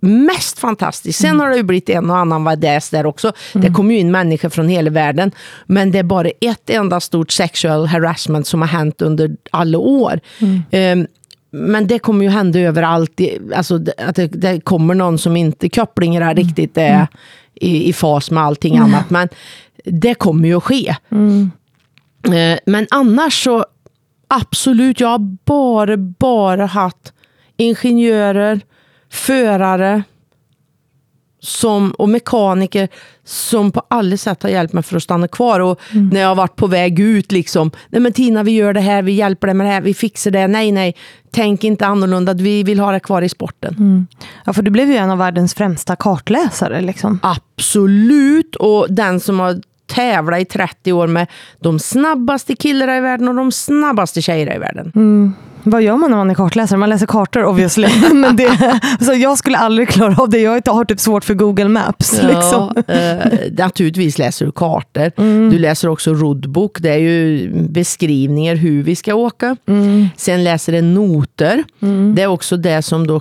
[0.05, 1.21] mest fantastiskt.
[1.21, 1.41] Sen mm.
[1.41, 3.33] har det ju blivit en och annan vadäs där också.
[3.55, 3.67] Mm.
[3.67, 5.33] Det kommer ju in människor från hela världen.
[5.67, 10.21] Men det är bara ett enda stort sexual harassment som har hänt under alla år.
[10.39, 11.01] Mm.
[11.01, 11.07] Um,
[11.51, 13.21] men det kommer ju hända överallt.
[13.57, 16.45] Alltså, att det, det kommer någon som inte kopplingen är mm.
[16.45, 17.07] riktigt är mm.
[17.55, 19.11] i, i fas med allting annat.
[19.11, 19.29] Men
[19.85, 20.97] det kommer ju att ske.
[21.13, 23.65] Uh, men annars så
[24.29, 27.13] absolut, jag har bara, bara haft
[27.57, 28.61] ingenjörer,
[29.15, 30.03] förare
[31.41, 32.89] som, och mekaniker
[33.25, 35.61] som på alla sätt har hjälpt mig för att stanna kvar.
[35.61, 36.09] Och mm.
[36.09, 39.03] När jag har varit på väg ut, liksom, nej men Tina vi gör det här,
[39.03, 40.97] vi hjälper dig med det här, vi fixar det, nej nej,
[41.31, 43.75] tänk inte annorlunda, vi vill ha det kvar i sporten.
[43.79, 44.07] Mm.
[44.45, 46.81] Ja, för du blev ju en av världens främsta kartläsare.
[46.81, 47.19] Liksom.
[47.23, 51.27] Absolut, och den som har tävlat i 30 år med
[51.61, 54.93] de snabbaste killarna i världen och de snabbaste tjejerna i världen.
[54.95, 55.35] Mm.
[55.65, 56.79] Vad gör man när man är kartläsare?
[56.79, 57.89] Man läser kartor obviously.
[58.13, 60.39] Men det, så jag skulle aldrig klara av det.
[60.39, 62.21] Jag har typ svårt för Google Maps.
[62.23, 62.85] Ja, liksom.
[62.89, 65.13] eh, naturligtvis läser du kartor.
[65.17, 65.51] Mm.
[65.51, 66.81] Du läser också roddbok.
[66.81, 69.57] Det är ju beskrivningar hur vi ska åka.
[69.69, 70.09] Mm.
[70.17, 71.65] Sen läser du noter.
[71.83, 72.15] Mm.
[72.15, 73.21] Det är också det som då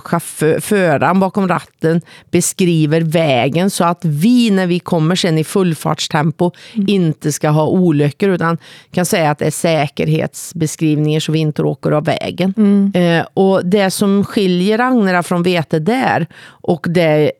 [0.60, 6.88] föraren bakom ratten beskriver vägen så att vi när vi kommer sen i fullfartstempo mm.
[6.88, 8.58] inte ska ha olyckor utan
[8.92, 12.54] kan säga att det är säkerhetsbeskrivningar så vi inte åker av vägen vägen.
[12.56, 12.92] Mm.
[12.94, 17.32] Eh, och det som skiljer Agnera från Vete där och det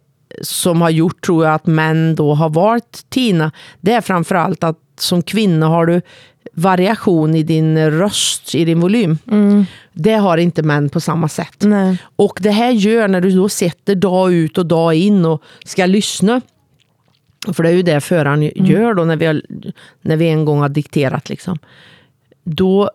[0.43, 4.79] som har gjort, tror jag, att män då har valt Tina, det är framförallt att
[4.99, 6.03] som kvinna har du
[6.53, 9.19] variation i din röst, i din volym.
[9.31, 9.65] Mm.
[9.93, 11.57] Det har inte män på samma sätt.
[11.59, 11.99] Nej.
[12.17, 15.87] Och det här gör, när du då sitter dag ut och dag in och ska
[15.87, 16.41] lyssna,
[17.53, 18.71] för det är ju det föraren mm.
[18.71, 19.43] gör då när vi, har,
[20.03, 21.29] när vi en gång har dikterat.
[21.29, 21.59] Liksom.
[22.45, 22.91] Då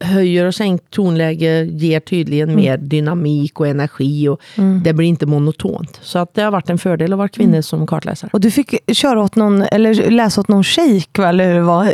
[0.00, 2.60] höjer och sänkt tonläge ger tydligen mm.
[2.60, 4.82] mer dynamik och energi och mm.
[4.84, 6.00] det blir inte monotont.
[6.02, 7.62] Så att det har varit en fördel att vara kvinna mm.
[7.62, 8.30] som kartläsare.
[8.32, 11.92] Och du fick köra åt någon, eller läsa åt någon shejk, eller hur det var?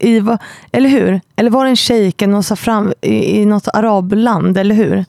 [0.00, 0.22] I,
[0.72, 1.20] eller hur?
[1.36, 2.22] Eller var det en shejk
[2.56, 5.04] fram, i, i något arabland, eller hur?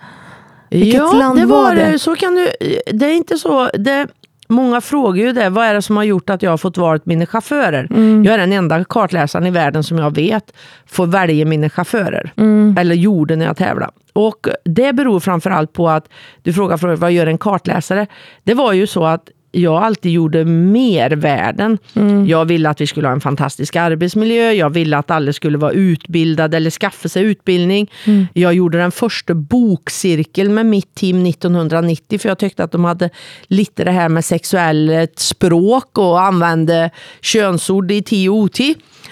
[0.69, 1.99] Vilket ja, land det var, var det.
[1.99, 2.49] Så kan du,
[2.91, 3.69] det är inte så.
[3.73, 4.07] Det,
[4.47, 7.05] Många frågar ju det, vad är det som har gjort att jag har fått valt
[7.05, 7.87] mina chaufförer?
[7.89, 8.23] Mm.
[8.23, 10.53] Jag är den enda kartläsaren i världen som jag vet
[10.85, 12.33] får välja mina chaufförer.
[12.37, 12.75] Mm.
[12.79, 13.91] Eller gjorde när jag tävlade.
[14.13, 16.09] Och det beror framförallt på att,
[16.41, 18.07] du frågar vad gör en kartläsare?
[18.43, 21.77] Det var ju så att jag alltid gjorde mervärden.
[21.93, 22.27] Mm.
[22.27, 24.51] Jag ville att vi skulle ha en fantastisk arbetsmiljö.
[24.51, 27.91] Jag ville att alla skulle vara utbildade eller skaffa sig utbildning.
[28.05, 28.27] Mm.
[28.33, 33.09] Jag gjorde den första bokcirkeln med mitt team 1990 för jag tyckte att de hade
[33.47, 36.89] lite det här med sexuellt språk och använde
[37.21, 38.59] könsord i TOT.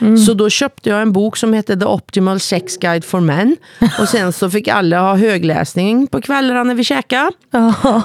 [0.01, 0.17] Mm.
[0.17, 3.57] Så då köpte jag en bok som hette The Optimal Sex Guide for Men.
[3.99, 7.31] Och sen så fick alla ha högläsning på kvällarna när vi käkade.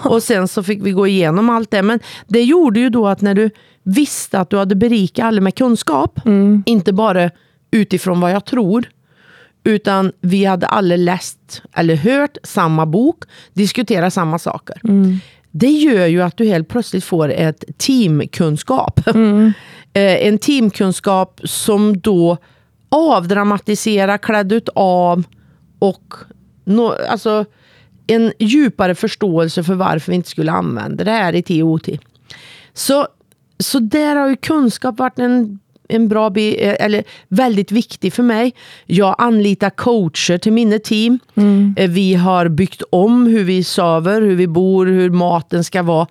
[0.05, 1.83] Och sen så fick vi gå igenom allt det.
[1.83, 3.51] Men det gjorde ju då att när du
[3.83, 6.63] visste att du hade berikat alla med kunskap, mm.
[6.67, 7.31] inte bara
[7.71, 8.89] utifrån vad jag tror,
[9.65, 14.81] utan vi hade alla läst eller hört samma bok, diskuterat samma saker.
[14.85, 15.19] Mm.
[15.51, 19.01] Det gör ju att du helt plötsligt får ett teamkunskap.
[19.07, 19.53] Mm.
[19.93, 22.37] Eh, en teamkunskap som då
[22.89, 25.25] avdramatiserar, klädd ut av
[25.79, 26.15] och
[26.65, 27.45] no, alltså,
[28.07, 31.89] en djupare förståelse för varför vi inte skulle använda det här i TOT.
[32.77, 33.07] Så,
[33.59, 35.59] så där har ju kunskap varit en,
[35.89, 38.55] en bra, eh, eller väldigt viktig för mig.
[38.87, 41.19] Jag anlitar coacher till mina team.
[41.35, 41.75] Mm.
[41.79, 46.07] Eh, vi har byggt om hur vi sover, hur vi bor, hur maten ska vara.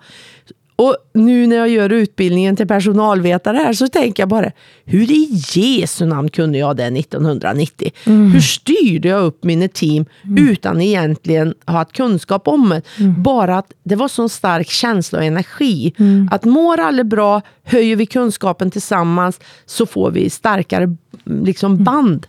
[0.76, 4.52] Och nu när jag gör utbildningen till personalvetare här så tänker jag bara,
[4.84, 7.92] hur i Jesu namn kunde jag det 1990?
[8.04, 8.32] Mm.
[8.32, 10.48] Hur styrde jag upp mina team mm.
[10.48, 12.82] utan egentligen ha haft kunskap om det?
[12.98, 13.22] Mm.
[13.22, 15.94] Bara att det var så stark känsla och energi.
[15.98, 16.28] Mm.
[16.32, 21.84] Att mår alla bra, höjer vi kunskapen tillsammans så får vi starkare liksom, mm.
[21.84, 22.26] band.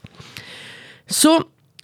[1.10, 1.42] Så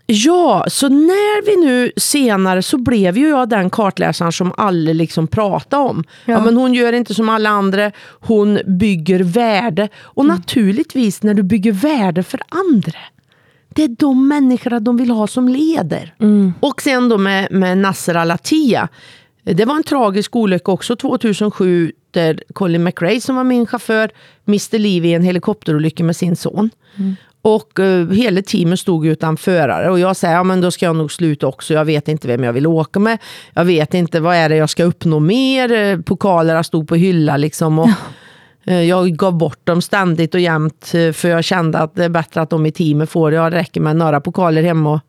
[0.08, 5.28] Ja, så när vi nu senare så blev ju jag den kartläsaren som alla liksom
[5.28, 6.04] pratade om.
[6.26, 6.34] Ja.
[6.34, 6.46] ja.
[6.46, 9.89] men hon gör inte som alla andra, hon bygger värde.
[9.96, 10.36] Och mm.
[10.36, 13.00] naturligtvis när du bygger värde för andra,
[13.70, 16.16] det är de människorna de vill ha som leder.
[16.20, 16.54] Mm.
[16.60, 18.88] Och sen då med, med Nasser Al-Attiyah.
[19.44, 24.12] Det var en tragisk olycka också 2007 där Colin McRae som var min chaufför
[24.46, 26.70] miste liv i en helikopterolycka med sin son.
[26.96, 27.16] Mm.
[27.45, 30.95] Och uh, hela teamet stod utan förare och jag säger, ja men då ska jag
[30.95, 31.73] nog sluta också.
[31.73, 33.17] Jag vet inte vem jag vill åka med.
[33.53, 35.71] Jag vet inte, vad är det jag ska uppnå mer?
[35.71, 37.79] Eh, pokalerna stod på hylla liksom.
[37.79, 37.89] Och,
[38.67, 42.41] uh, jag gav bort dem ständigt och jämt för jag kände att det är bättre
[42.41, 43.38] att de i teamet får det.
[43.38, 45.01] Jag räcker med några pokaler hemma och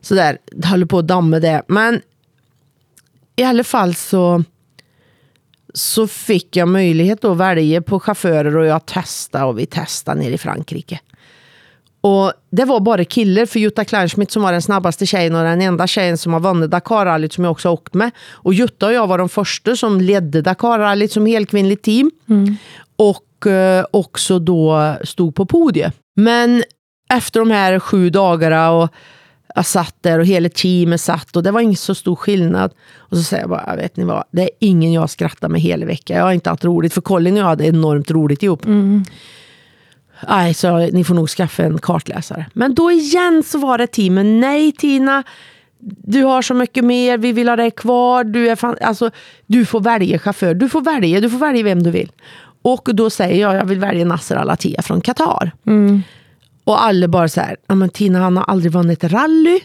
[0.00, 0.38] sådär.
[0.62, 1.62] Jag håller på att damma det.
[1.68, 2.00] Men
[3.36, 4.44] i alla fall så
[5.74, 10.34] så fick jag möjlighet att välja på chaufförer och jag testade och vi testade nere
[10.34, 11.00] i Frankrike.
[12.06, 15.60] Och Det var bara killar, för Jutta Kleinschmidt som var den snabbaste tjejen och den
[15.60, 18.10] enda tjejen som har vunnit Dakarrallyt som jag också har åkt med.
[18.30, 22.10] Och Jutta och jag var de första som ledde Dakarrallyt som helkvinnligt team.
[22.28, 22.56] Mm.
[22.96, 25.94] Och eh, också då stod på podiet.
[26.16, 26.62] Men
[27.14, 28.88] efter de här sju dagarna och
[29.54, 32.72] jag satt där och hela teamet satt och det var inte så stor skillnad.
[32.96, 35.86] Och så säger jag bara, vet ni vad, det är ingen jag skrattar med hela
[35.86, 36.16] veckan.
[36.16, 38.64] Jag har inte haft roligt, för Colin och jag hade enormt roligt ihop.
[38.64, 39.04] Mm.
[40.28, 42.46] Nej, så ni får nog skaffa en kartläsare.
[42.52, 45.22] Men då igen så var det teamet, nej Tina,
[46.04, 49.10] du har så mycket mer, vi vill ha dig kvar, du, är fan, alltså,
[49.46, 52.12] du får välja chaufför, du får välja, du får välja vem du vill.
[52.62, 55.52] Och då säger jag, jag vill välja Nasser Al-Attiyah från Qatar.
[55.66, 56.02] Mm.
[56.64, 59.60] Och alla bara så här, men Tina han har aldrig vunnit rally.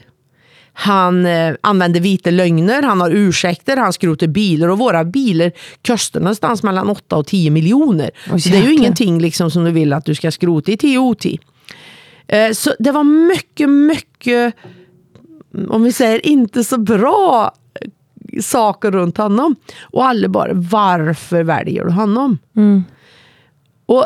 [0.81, 5.51] Han eh, använder vita lögner, han har ursäkter, han skrotar bilar och våra bilar
[5.87, 8.11] kostar någonstans mellan 8 och 10 miljoner.
[8.31, 10.77] Oh, så det är ju ingenting liksom som du vill att du ska skrota i
[10.77, 11.25] TOT.
[12.27, 14.55] Eh, så det var mycket, mycket,
[15.69, 17.53] om vi säger inte så bra
[18.41, 19.55] saker runt honom.
[19.81, 22.37] Och alla bara, varför väljer du honom?
[22.55, 22.83] Mm.
[23.85, 24.05] Och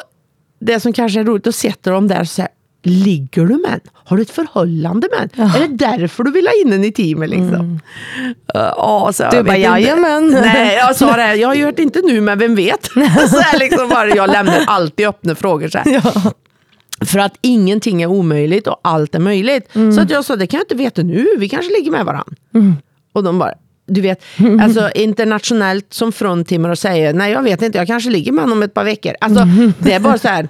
[0.59, 2.51] det som kanske är roligt, då sitter de där och säger,
[2.87, 3.79] Ligger du med en?
[3.93, 5.29] Har du ett förhållande med en?
[5.35, 5.57] Ja.
[5.57, 7.29] Är det därför du vill ha in en i teamet?
[7.29, 7.55] Liksom?
[7.55, 7.79] Mm.
[8.55, 10.27] Uh, så du bara, jajamän.
[10.31, 12.85] Nej, jag sa det, jag har gjort inte nu, men vem vet?
[13.29, 15.67] så här liksom bara, jag lämnar alltid öppna frågor.
[15.67, 16.33] Så ja.
[17.05, 19.75] För att ingenting är omöjligt och allt är möjligt.
[19.75, 19.93] Mm.
[19.93, 22.33] Så att jag sa, det kan jag inte veta nu, vi kanske ligger med varandra.
[22.53, 22.75] Mm.
[23.13, 23.53] Och de bara,
[23.87, 24.23] du vet,
[24.61, 28.57] alltså internationellt som fruntimmer och säger, nej jag vet inte, jag kanske ligger med honom
[28.57, 29.13] om ett par veckor.
[29.21, 29.73] Alltså, mm.
[29.79, 30.49] Det är bara så här,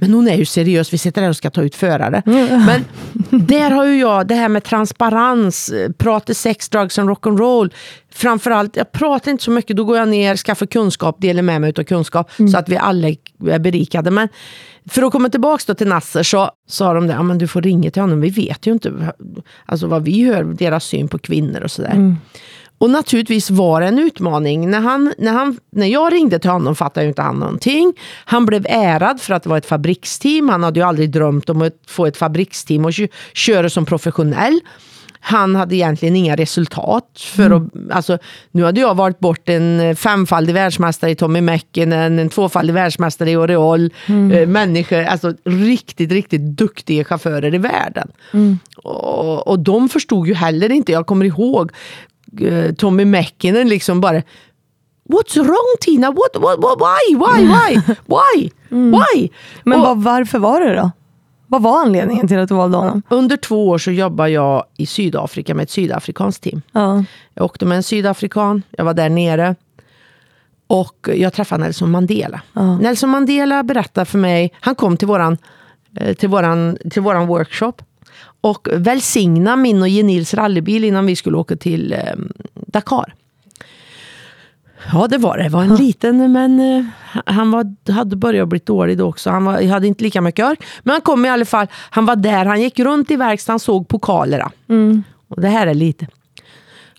[0.00, 2.22] men hon är ju seriös, vi sitter där och ska ta ut förare.
[2.66, 2.84] Men
[3.30, 7.72] där har ju jag det här med transparens, prata sex, drugs and rock'n'roll.
[8.12, 11.72] Framförallt, jag pratar inte så mycket, då går jag ner, skaffar kunskap, delar med mig
[11.78, 12.52] av kunskap mm.
[12.52, 14.10] så att vi alla är berikade.
[14.10, 14.28] Men
[14.88, 17.90] för att komma tillbaka till Nasser så sa de det, ja, men du får ringa
[17.90, 19.12] till honom, vi vet ju inte
[19.66, 21.90] alltså, vad vi hör, deras syn på kvinnor och sådär.
[21.94, 22.16] Mm.
[22.78, 24.70] Och naturligtvis var det en utmaning.
[24.70, 27.92] När, han, när, han, när jag ringde till honom fattade ju inte han någonting.
[28.24, 30.48] Han blev ärad för att det var ett fabriksteam.
[30.48, 32.92] Han hade ju aldrig drömt om att få ett fabriksteam och
[33.34, 34.60] köra som professionell.
[35.20, 37.10] Han hade egentligen inga resultat.
[37.18, 37.64] För mm.
[37.64, 38.18] att, alltså,
[38.50, 43.36] nu hade jag varit bort en femfaldig världsmästare i Tommy Mäkinen, en tvåfaldig världsmästare i
[43.36, 43.90] Oreol.
[44.06, 44.32] Mm.
[44.32, 48.08] Eh, människor, alltså riktigt, riktigt duktiga chaufförer i världen.
[48.32, 48.58] Mm.
[48.76, 51.72] Och, och de förstod ju heller inte, jag kommer ihåg
[52.76, 54.22] Tommy Mäkinen liksom bara
[55.08, 56.10] What's wrong Tina?
[56.10, 58.92] What, what, what, why, why, why, why, mm.
[58.92, 59.30] why?
[59.64, 60.90] Men och, varför var det då?
[61.46, 63.02] Vad var anledningen till att du valde honom?
[63.08, 66.62] Under två år så jobbade jag i Sydafrika med ett sydafrikanskt team.
[66.72, 67.04] Ja.
[67.34, 69.54] Jag åkte med en sydafrikan, jag var där nere.
[70.66, 72.40] Och jag träffade Nelson Mandela.
[72.52, 72.78] Ja.
[72.78, 75.38] Nelson Mandela berättade för mig, han kom till våran,
[75.96, 77.72] eh, till våran, till våran workshop
[78.40, 81.98] och välsigna min och Genils rallybil innan vi skulle åka till eh,
[82.54, 83.14] Dakar.
[84.92, 85.42] Ja, det var det.
[85.42, 85.76] Det var en ja.
[85.76, 86.84] liten, men eh,
[87.26, 89.30] han var, hade börjat bli dålig då också.
[89.30, 90.64] Han var, hade inte lika mycket ork.
[90.82, 91.66] Men han kom i alla fall.
[91.72, 92.44] Han var där.
[92.44, 94.50] Han gick runt i verkstaden såg pokalerna.
[94.68, 95.02] Mm.
[95.28, 96.06] Och det här är lite.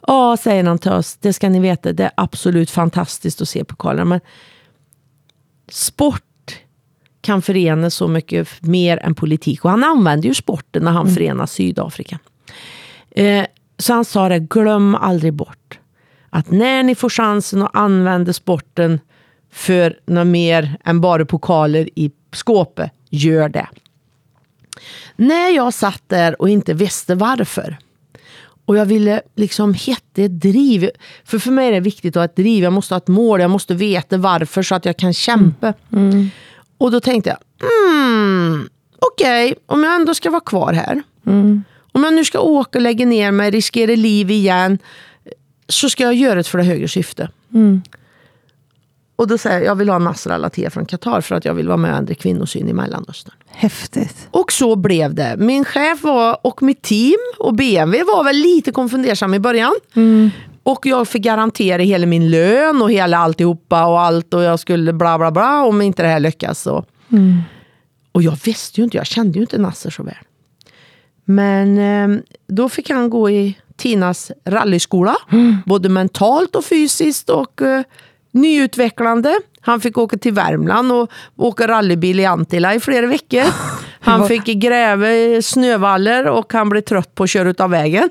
[0.08, 1.16] Ja, säger han till oss.
[1.16, 1.94] Det ska ni veta.
[1.94, 4.06] Det är absolut fantastiskt att se pokalerna.
[4.06, 4.20] Men
[5.70, 6.24] sport
[7.28, 9.66] kan förena så mycket mer än politik.
[9.66, 11.14] Och han använder ju sporten när han mm.
[11.14, 12.20] förenar Sydafrika.
[13.12, 13.46] Eh,
[13.78, 15.80] så han sa det, glöm aldrig bort
[16.30, 19.00] att när ni får chansen att använda sporten
[19.52, 23.68] för något mer än bara pokaler i skåpet, gör det.
[25.16, 27.78] När jag satt där och inte visste varför
[28.66, 30.90] och jag ville liksom hitta ett driv.
[31.24, 32.64] För för mig är det viktigt att ha ett driv.
[32.64, 33.42] Jag måste ha ett mål.
[33.42, 35.74] Jag måste veta varför så att jag kan kämpa.
[35.92, 36.30] Mm.
[36.80, 36.86] Mm.
[36.86, 37.40] Och då tänkte jag,
[37.90, 41.04] mm, okej, okay, om jag ändå ska vara kvar här.
[41.26, 41.64] Mm.
[41.92, 44.78] om jag nu ska åka och lägga ner mig, riskera liv igen,
[45.68, 47.30] så ska jag göra det för det högre syfte.
[47.54, 47.82] Mm.
[49.16, 51.68] Och då säger jag, jag vill ha Nasrallah T från Qatar för att jag vill
[51.68, 53.36] vara med och ändra kvinnosyn i Mellanöstern.
[53.50, 54.28] Häftigt.
[54.32, 55.36] Och så blev det.
[55.38, 59.74] Min chef var, och mitt team och BMW var väl lite konfundersam i början.
[60.68, 64.94] Och jag fick garantera hela min lön och hela alltihopa och allt och jag skulle
[64.94, 66.62] bla bla bla om inte det här lyckas.
[66.62, 66.86] Så.
[68.12, 70.16] Och jag visste ju inte, jag kände ju inte Nasser så väl.
[71.26, 75.16] Men eh, då fick han gå i Tinas rallyskola.
[75.66, 77.84] Både mentalt och fysiskt och eh,
[78.32, 79.40] nyutvecklande.
[79.62, 83.44] Han fick åka till Värmland och åka rallybil i Antilla i flera veckor.
[84.00, 88.10] Han fick gräva i snövallar och han blev trött på att köra av vägen.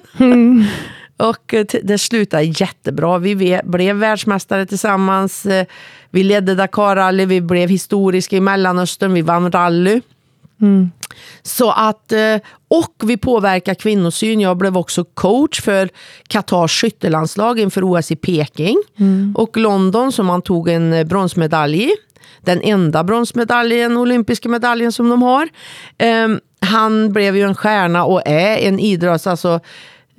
[1.17, 3.19] Och eh, det slutade jättebra.
[3.19, 5.47] Vi blev världsmästare tillsammans.
[5.47, 5.67] Eh,
[6.11, 10.01] Vi ledde Dakar-rally, vi blev historiska i Mellanöstern, vi vann rally.
[11.43, 12.37] Så att, eh,
[12.69, 14.41] och vi påverkar kvinnosyn.
[14.41, 15.89] Jag blev också coach för
[16.29, 18.83] Qatars skyttelandslag inför OS i Peking.
[19.35, 21.91] Och London som han tog en bronsmedalj i.
[22.41, 25.49] Den enda bronsmedaljen, olympiska medaljen som de har.
[25.99, 29.27] Ehm, Han blev ju en stjärna och är en idrotts...
[29.27, 29.61] Alltså,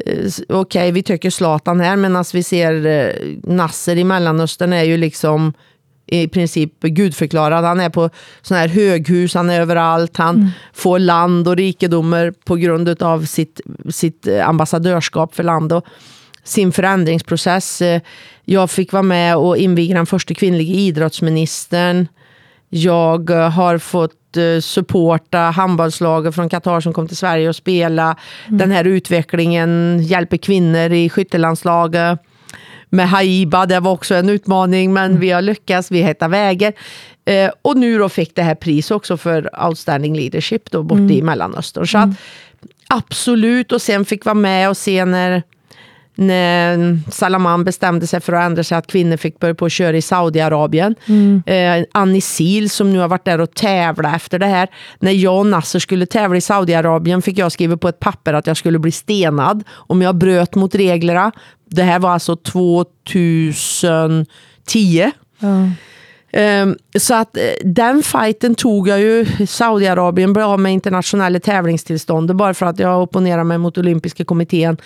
[0.06, 4.98] eh, Okej, vi tycker Zlatan här, men vi ser eh, Nasser i Mellanöstern är ju
[4.98, 5.54] liksom
[6.08, 7.66] i princip gudförklarad.
[7.66, 8.10] Han är på
[8.42, 10.18] såna här höghus, han är överallt.
[10.18, 15.86] Han får land och rikedomar på grund av sitt, sitt eh, ambassadörskap för land och
[16.44, 17.82] sin förändringsprocess.
[18.46, 22.08] Jag fick vara med och inviga den första kvinnliga idrottsministern.
[22.70, 24.27] Jag har fått
[24.62, 28.16] supporta handbollslaget från Qatar som kom till Sverige och spela.
[28.48, 32.20] Den här utvecklingen hjälper kvinnor i skyttelandslaget
[32.90, 36.74] med Haiba, det var också en utmaning men vi har lyckats, vi hittar vägar.
[37.26, 41.22] Eh, och nu då fick det här pris också för Outstanding Leadership då borta i
[41.22, 41.88] Mellanöstern.
[41.88, 42.10] Så att,
[42.88, 45.44] absolut, och sen fick vara med och se när
[46.18, 49.98] när Salaman bestämde sig för att ändra sig att kvinnor fick börja på att köra
[49.98, 50.96] i Saudiarabien.
[51.46, 54.70] Eh, Annie Sil som nu har varit där och tävlat efter det här.
[55.00, 58.48] När jag och Nasser skulle tävla i Saudiarabien fick jag skriva på ett papper att
[58.48, 61.32] jag skulle bli stenad om jag bröt mot reglerna.
[61.70, 65.12] Det här var alltså 2010.
[66.32, 69.26] Ehm, så att eh, den fighten tog jag ju.
[69.48, 74.78] Saudiarabien blev av med internationella tävlingstillstånd bara för att jag opponerade mig mot olympiska kommittén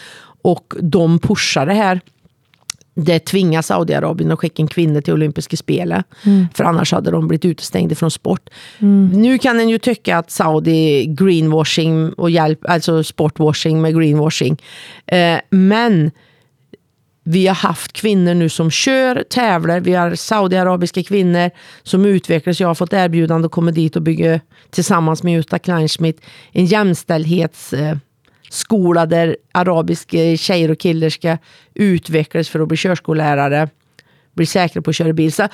[0.42, 2.02] och de pushar det här.
[2.94, 6.04] Det tvingar Saudiarabien att skicka en kvinna till olympiska spelen.
[6.54, 8.50] För annars hade de blivit utestängda från sport.
[9.14, 14.62] Nu kan en ju tycka att Saudi greenwashing och hjälp, alltså sportwashing med greenwashing.
[15.08, 16.12] Eh, men
[17.24, 19.80] vi har haft kvinnor nu som kör, tävlar.
[19.80, 21.50] Vi har saudiarabiska kvinnor
[21.84, 22.60] som utvecklas.
[22.60, 26.66] Jag har fått erbjudande att komma dit och bygga tillsammans med Jutta Kleinschmidt en
[28.52, 31.38] jämställdhetsskola där arabiska tjejer och killar ska
[31.74, 33.70] utvecklas för att bli körskollärare,
[34.36, 35.32] bli säkra på att köra bil.
[35.32, 35.48] Så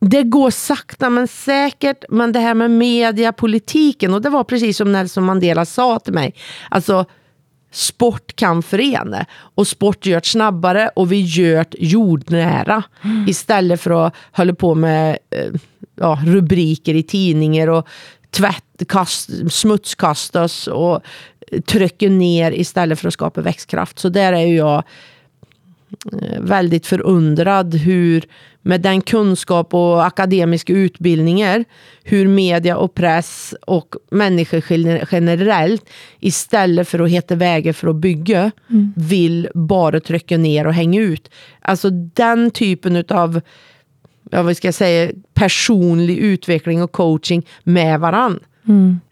[0.00, 4.76] det går sakta men säkert, men det här med media, politiken, och det var precis
[4.76, 6.34] som Nelson Mandela sa till mig.
[6.70, 7.04] Alltså,
[7.72, 9.26] sport kan förena.
[9.56, 12.82] Och sport gör det snabbare och vi gör det jordnära.
[13.28, 15.52] Istället för att hålla på med eh,
[15.96, 17.86] ja, rubriker i tidningar och
[18.32, 21.02] tvätt, kast, smutskasta oss och
[21.66, 23.98] trycka ner istället för att skapa växtkraft.
[23.98, 24.82] Så där är jag
[26.12, 28.24] eh, väldigt förundrad hur
[28.62, 31.64] med den kunskap och akademiska utbildningar
[32.02, 37.96] hur media och press och människor gener- generellt istället för att hitta vägar för att
[37.96, 38.50] bygga
[38.96, 41.30] vill bara trycka ner och hänga ut.
[41.60, 43.40] Alltså den typen av
[44.30, 48.40] ja, vad ska jag säga, personlig utveckling och coaching med varann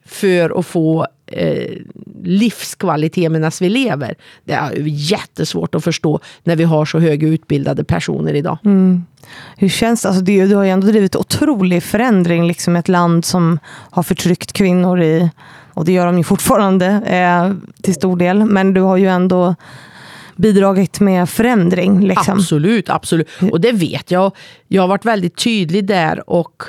[0.04, 1.76] för att få eh,
[2.24, 4.14] livskvalitet medan vi lever.
[4.44, 8.58] Det är jättesvårt att förstå när vi har så högutbildade personer idag.
[9.56, 10.08] Hur känns det?
[10.08, 10.46] Alltså det?
[10.46, 15.30] Du har ju ändå drivit otrolig förändring liksom ett land som har förtryckt kvinnor i,
[15.74, 19.54] och det gör de ju fortfarande eh, till stor del, men du har ju ändå
[20.36, 22.00] bidragit med förändring.
[22.00, 22.38] Liksom.
[22.38, 23.28] Absolut, absolut.
[23.52, 24.32] Och det vet jag.
[24.68, 26.62] Jag har varit väldigt tydlig där och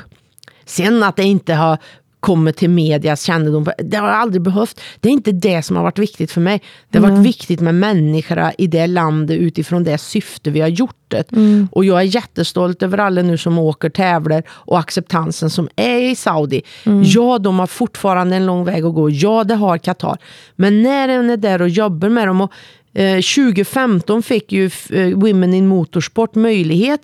[0.65, 1.77] sen att det inte har
[2.21, 4.81] kommit till medias kännedom, det har jag aldrig behövt.
[4.99, 6.61] Det är inte det som har varit viktigt för mig.
[6.89, 10.95] Det har varit viktigt med människorna i det landet utifrån det syfte vi har gjort
[11.07, 11.31] det.
[11.71, 16.15] Och jag är jättestolt över alla nu som åker, tävlar och acceptansen som är i
[16.15, 16.61] Saudi.
[17.03, 19.09] Ja, de har fortfarande en lång väg att gå.
[19.09, 20.17] Ja, det har Qatar.
[20.55, 22.51] Men när en är där och jobbar med dem och
[22.93, 27.01] Eh, 2015 fick ju eh, Women in Motorsport möjlighet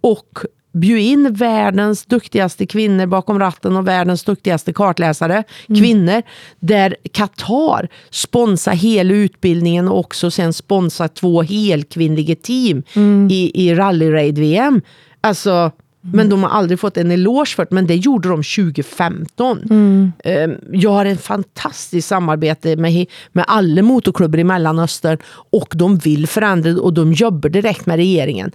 [0.00, 0.38] och
[0.72, 6.22] bjud in världens duktigaste kvinnor bakom ratten och världens duktigaste kartläsare, kvinnor,
[6.60, 12.82] där Qatar sponsrar hela utbildningen och också sen sponsrar två helkvinnliga team
[13.30, 14.82] i, i rallyraid-VM.
[15.20, 20.12] Alltså, men de har aldrig fått en eloge för det, men det gjorde de 2015.
[20.24, 25.18] Eh, Jag har en fantastiskt samarbete med, med alla motorklubbar i Mellanöstern
[25.50, 28.52] och de vill förändra och de jobbar direkt med regeringen.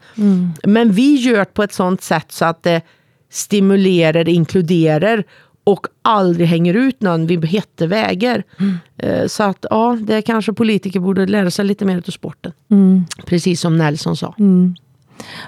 [0.63, 2.81] Men vi gör det på ett sånt sätt så att det
[3.31, 5.23] stimulerar, inkluderar
[5.63, 8.43] och aldrig hänger ut någon vid heta vägar.
[8.97, 12.51] Eh, Så att ja, det kanske politiker borde lära sig lite mer av sporten.
[13.25, 14.33] Precis som Nelson sa.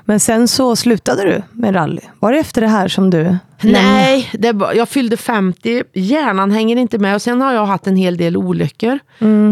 [0.06, 2.02] Men sen så slutade du med rally.
[2.20, 6.76] Var det efter det här som du Nej, det, var- jag fyllde 50, hjärnan hänger
[6.78, 9.00] inte med och sen har jag haft en hel del olyckor.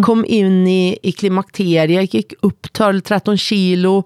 [0.03, 4.03] Kom in i, i klimakteriet, gick upp 12-13 kilo.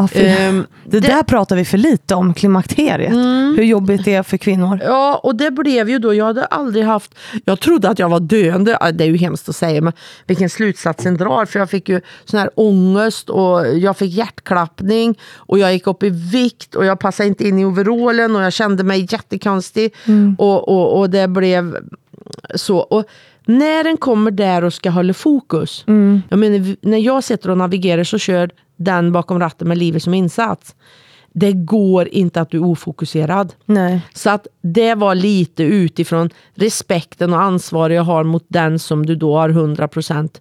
[0.00, 3.12] Ja, för, Ehm, det, där pratar vi för lite om, klimakteriet.
[3.56, 4.80] Hur jobbigt det är för kvinnor.
[4.84, 8.20] Ja, och det blev ju då, jag hade aldrig haft, jag trodde att jag var
[8.20, 9.92] döende, det är ju hemskt att säga, men
[10.26, 15.18] vilken slutsats en drar, för jag fick ju sån här ångest och jag fick hjärtklappning
[15.36, 18.52] och jag gick upp i vikt och jag passade inte in i overallen och jag
[18.52, 19.94] kände mig jättekonstig
[20.38, 21.76] och, och, och det blev
[22.54, 22.78] så.
[22.78, 23.04] Och
[23.46, 25.84] när den kommer där och ska hålla fokus,
[26.28, 30.14] jag menar, när jag sitter och navigerar så kör den bakom ratten med livet som
[30.14, 30.74] insats.
[31.32, 33.54] Det går inte att du är ofokuserad.
[33.64, 34.00] Nej.
[34.14, 39.16] Så att det var lite utifrån respekten och ansvar jag har mot den som du
[39.16, 40.40] då har 100%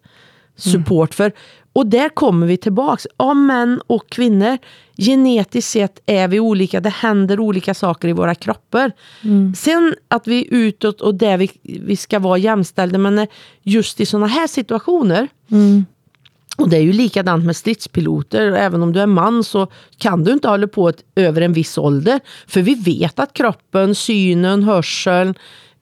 [0.55, 1.31] support för.
[1.73, 3.07] Och där kommer vi tillbaks.
[3.17, 4.57] Ja, män och kvinnor.
[4.97, 6.79] Genetiskt sett är vi olika.
[6.79, 8.91] Det händer olika saker i våra kroppar.
[9.55, 12.97] Sen att vi är utåt och där vi, vi ska vara jämställda.
[12.97, 13.27] Men
[13.61, 15.27] just i sådana här situationer
[16.60, 18.51] och det är ju likadant med stridspiloter.
[18.51, 21.78] Även om du är man så kan du inte hålla på ett, över en viss
[21.78, 22.20] ålder.
[22.47, 25.34] För vi vet att kroppen, synen, hörseln,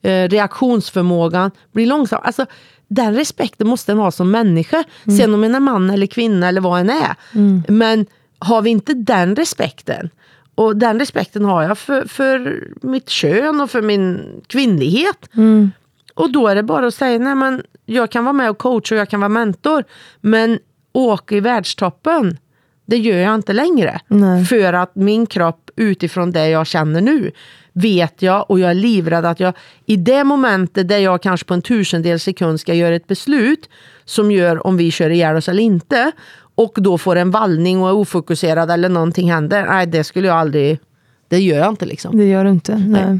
[0.02, 2.20] eh, reaktionsförmågan blir långsam.
[2.24, 2.46] Alltså,
[2.88, 4.84] den respekten måste en ha som människa.
[5.18, 7.14] Sen om en är man eller kvinna eller vad en är.
[7.68, 8.06] Men
[8.38, 10.10] har vi inte den respekten
[10.54, 15.28] och den respekten har jag för, för mitt kön och för min kvinnlighet.
[16.18, 18.94] Och då är det bara att säga, nej men jag kan vara med och coacha
[18.94, 19.84] och jag kan vara mentor.
[20.20, 20.58] Men
[20.92, 22.38] åka i världstoppen,
[22.86, 24.00] det gör jag inte längre.
[24.08, 24.44] Nej.
[24.44, 27.30] För att min kropp utifrån det jag känner nu,
[27.72, 29.54] vet jag och jag är livrädd att jag
[29.86, 33.68] i det momentet där jag kanske på en tusendel sekund ska göra ett beslut
[34.04, 36.12] som gör om vi kör ihjäl oss eller inte
[36.54, 39.66] och då får en vallning och är ofokuserad eller någonting händer.
[39.66, 40.78] Nej, det skulle jag aldrig,
[41.28, 42.16] det gör jag inte liksom.
[42.16, 42.76] Det gör du inte.
[42.76, 43.18] Nej.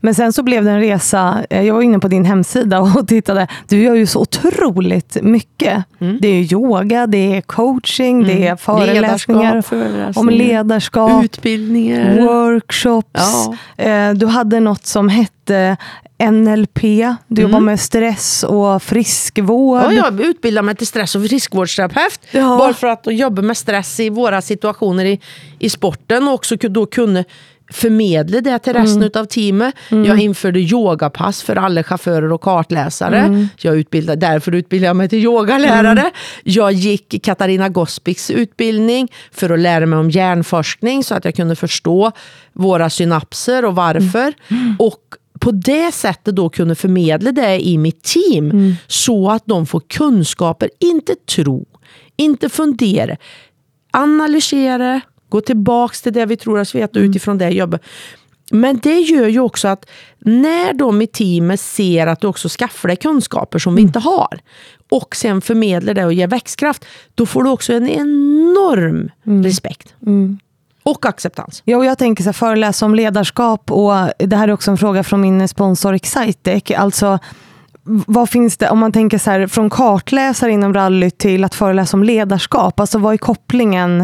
[0.00, 3.08] Men sen så blev det en resa, eh, jag var inne på din hemsida och
[3.08, 5.84] tittade, du gör ju så otroligt mycket.
[6.20, 12.20] Det är yoga, det är coaching, det är föreläsningar Ledarskap, om ledarskap, Utbildningar.
[12.20, 13.08] workshops.
[13.76, 13.84] Ja.
[13.84, 15.76] Eh, Du hade något som hette
[16.30, 16.80] NLP,
[17.28, 19.82] du jobbar med stress och friskvård.
[19.82, 22.20] Ja, jag utbildar mig till stress och friskvårdsterapeut.
[22.30, 22.58] Ja.
[22.58, 25.20] Bara för att jobba med stress i våra situationer i,
[25.58, 27.24] i sporten och också då kunna
[27.70, 29.10] förmedla det till resten Mm.
[29.14, 29.74] av teamet.
[29.88, 33.18] Jag införde yogapass för alla chaufförer och kartläsare.
[33.18, 33.48] Mm.
[33.60, 36.10] Jag utbildade, därför utbildade jag mig till yogalärare.
[36.42, 41.56] Jag gick Katarina Gospiks utbildning för att lära mig om hjärnforskning så att jag kunde
[41.56, 42.12] förstå
[42.52, 44.32] våra synapser och varför.
[44.50, 44.76] Mm.
[44.78, 45.00] Och
[45.44, 48.74] på det sättet då kunna förmedla det i mitt team Mm.
[48.86, 51.66] så att de får kunskaper, inte tro,
[52.16, 53.16] inte fundera,
[53.92, 57.10] analysera, gå tillbaks till det vi tror oss veta Mm.
[57.10, 57.82] utifrån det jobbet.
[58.50, 59.86] Men det gör ju också att
[60.18, 63.88] när de i teamet ser att du också skaffar dig kunskaper som vi Mm.
[63.88, 64.40] inte har
[64.90, 66.84] och sen förmedlar det och ger växtkraft,
[67.14, 69.42] då får du också en enorm Mm.
[69.44, 69.94] respekt.
[70.84, 71.62] Och acceptans.
[71.64, 74.78] Ja, och jag tänker så här, föreläsa om ledarskap och det här är också en
[74.78, 76.70] fråga från min sponsor Excitec.
[76.76, 77.18] Alltså,
[77.86, 81.96] vad finns det, om man tänker så här, från kartläsare inom rally till att föreläsa
[81.96, 83.98] om ledarskap, alltså vad är kopplingen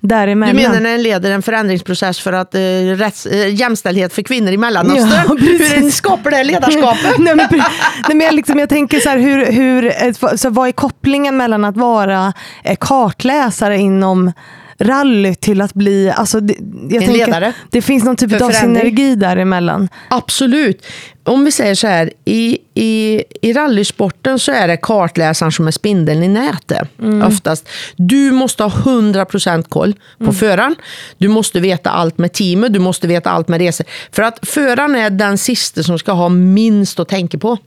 [0.00, 0.56] Du däremellan?
[0.56, 2.60] menar när en leder en förändringsprocess för att eh,
[2.96, 5.24] rätts, eh, jämställdhet för kvinnor i Mellanöstern?
[5.28, 5.82] Ja, precis.
[5.82, 7.14] Hur skapar det ledarskapet?
[7.18, 7.62] Nej, men, nej,
[8.08, 11.64] men jag, liksom, jag tänker så här, hur, hur, eh, så vad är kopplingen mellan
[11.64, 12.32] att vara
[12.64, 14.32] eh, kartläsare inom
[14.78, 16.54] rally till att bli, alltså, det,
[16.90, 17.52] jag En ledare.
[17.70, 18.84] Det finns någon typ av förändring.
[18.84, 19.88] synergi däremellan.
[20.10, 20.86] Absolut.
[21.26, 25.70] Om vi säger så här, i, i, i rallysporten så är det kartläsaren som är
[25.70, 26.88] spindeln i nätet.
[27.24, 27.68] Oftast.
[27.96, 30.74] Du måste ha 100% koll på föraren.
[31.18, 33.86] Du måste veta allt med teamet, du måste veta allt med resor.
[34.12, 37.58] För att föraren är den sista som ska ha minst att tänka på.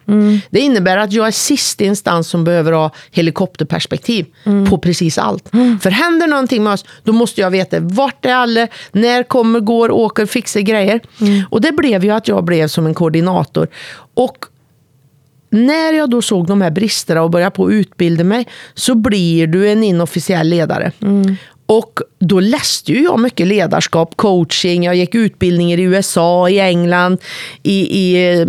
[0.49, 4.25] Det innebär att jag är sista instans som behöver ha helikopterperspektiv
[4.69, 5.49] på precis allt.
[5.81, 9.91] För händer någonting med oss, Då måste jag veta vart är alla, när kommer, går,
[9.91, 11.01] åker, fixar grejer.
[11.49, 13.67] Och det blev ju att jag blev som en koordinator.
[14.13, 14.45] Och
[15.49, 19.47] när jag då såg de här bristerna och började på att utbilda mig så blir
[19.47, 20.91] du en inofficiell ledare.
[21.65, 27.17] Och då läste ju jag mycket ledarskap, coaching, jag gick utbildningar i USA, i England,
[27.63, 28.45] i, i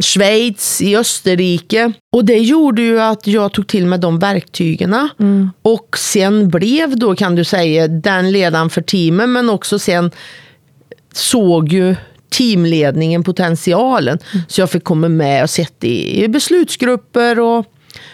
[0.00, 1.92] Schweiz, i Österrike.
[2.12, 5.08] Och det gjorde ju att jag tog till mig de verktygen.
[5.62, 10.10] Och sen blev då kan du säga den ledaren för teamen men också sen
[11.12, 11.96] såg ju
[12.30, 14.18] teamledningen potentialen.
[14.48, 17.66] Så jag fick komma med och sitta i beslutsgrupper och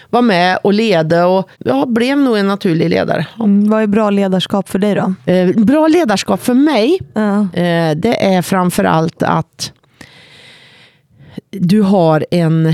[0.09, 3.27] vara med och leda och jag blev nog en naturlig ledare.
[3.39, 5.31] Mm, vad är bra ledarskap för dig då?
[5.31, 7.39] Eh, bra ledarskap för mig, Ja.
[7.41, 9.71] eh, det är framför allt att
[11.51, 12.73] du har en,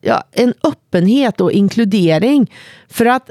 [0.00, 2.50] ja, en öppenhet och inkludering.
[2.88, 3.30] För att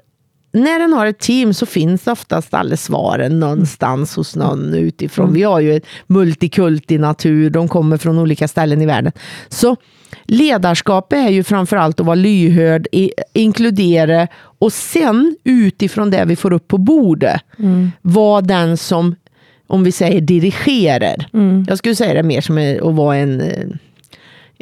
[0.52, 5.34] när den har ett team så finns oftast alla svaren någonstans hos någon utifrån.
[5.34, 9.12] Vi har ju ett multikulti natur, de kommer från olika ställen i världen.
[9.50, 9.76] Så
[10.24, 14.28] ledarskap är ju framförallt att vara lyhörd, i, inkludera
[14.60, 17.42] och sen utifrån det vi får upp på bordet,
[18.02, 19.16] vara den som,
[19.68, 21.28] om vi säger dirigerar.
[21.68, 22.58] Jag skulle säga det mer som
[22.90, 23.68] att vara en eh,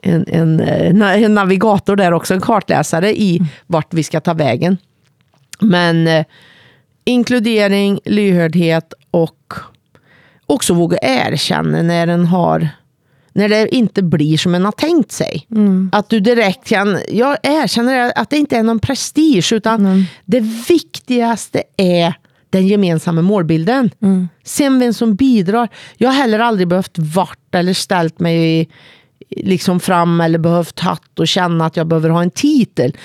[0.04, 4.78] en, en, eh, en navigator där också, en kartläsare i vart vi ska ta vägen.
[5.60, 6.26] Men eh,
[7.06, 9.54] inkludering, lyhördhet och
[10.46, 12.70] också våga erkänna när den har
[13.34, 15.48] när det inte blir som en har tänkt sig.
[15.92, 20.40] Att du direkt kan, jag erkänner att det inte är någon prestige utan det
[20.70, 22.14] viktigaste är
[22.50, 23.90] den gemensamma målbilden.
[24.44, 25.70] Sen vem som bidrar.
[25.98, 28.68] Jag har heller aldrig behövt vart eller ställt mig i,
[29.30, 32.98] liksom fram eller behövt hatt och känna att jag behöver ha en titel.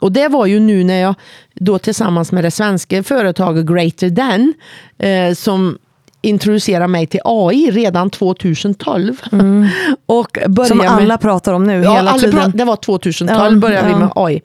[0.00, 1.14] Och det var ju nu när jag
[1.54, 4.54] då tillsammans med det svenska företaget Greater Than
[4.98, 5.78] eh, som
[6.22, 9.20] introducerade mig till AI redan 2012.
[10.06, 12.38] och började Som med- alla pratar om nu Ja, hela tiden.
[12.40, 13.98] pra- det var 2012 Ja, började vi ja.
[13.98, 14.42] med AI.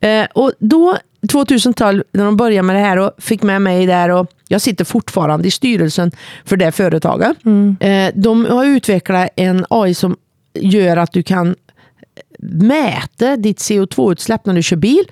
[0.00, 0.96] Eh, och då,
[1.32, 4.84] 2012, när de började med det här och fick med mig där och jag sitter
[4.84, 6.10] fortfarande i styrelsen
[6.44, 7.44] för det företaget.
[7.44, 7.76] Mm.
[7.80, 10.16] Eh, de har utvecklat en AI som
[10.60, 11.54] gör att du kan
[12.48, 15.04] mäta ditt CO2-utsläpp när du kör bil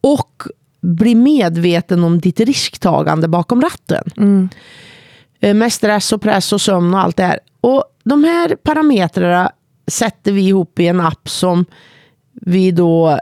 [0.00, 0.42] och
[0.80, 4.10] bli medveten om ditt risktagande bakom ratten.
[5.40, 7.38] Eh, Med stress och press och sömn och allt det här.
[7.60, 9.52] Och de här parametrarna
[9.86, 11.64] sätter vi ihop i en app som
[12.32, 13.18] vi då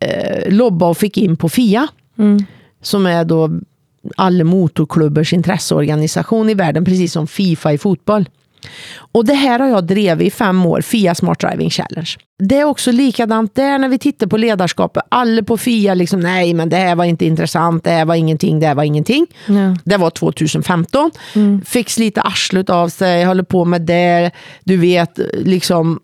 [0.00, 1.88] eh, lobbade och fick in på FIA.
[2.82, 3.50] Som är då
[4.16, 8.28] alla motorklubbers intresseorganisation i världen, precis som Fifa i fotboll.
[9.12, 12.10] Och det här har jag drivit i fem år, FIA Smart Driving Challenge.
[12.38, 15.02] Det är också likadant där när vi tittar på ledarskapet.
[15.08, 18.60] Alla på FIA liksom, nej men det här var inte intressant, det här var ingenting,
[18.60, 19.26] det här var ingenting.
[19.46, 19.76] Ja.
[19.84, 21.10] Det var 2015.
[21.64, 24.30] Fick slita arslet av sig, håller på med det.
[24.64, 26.00] Du vet, liksom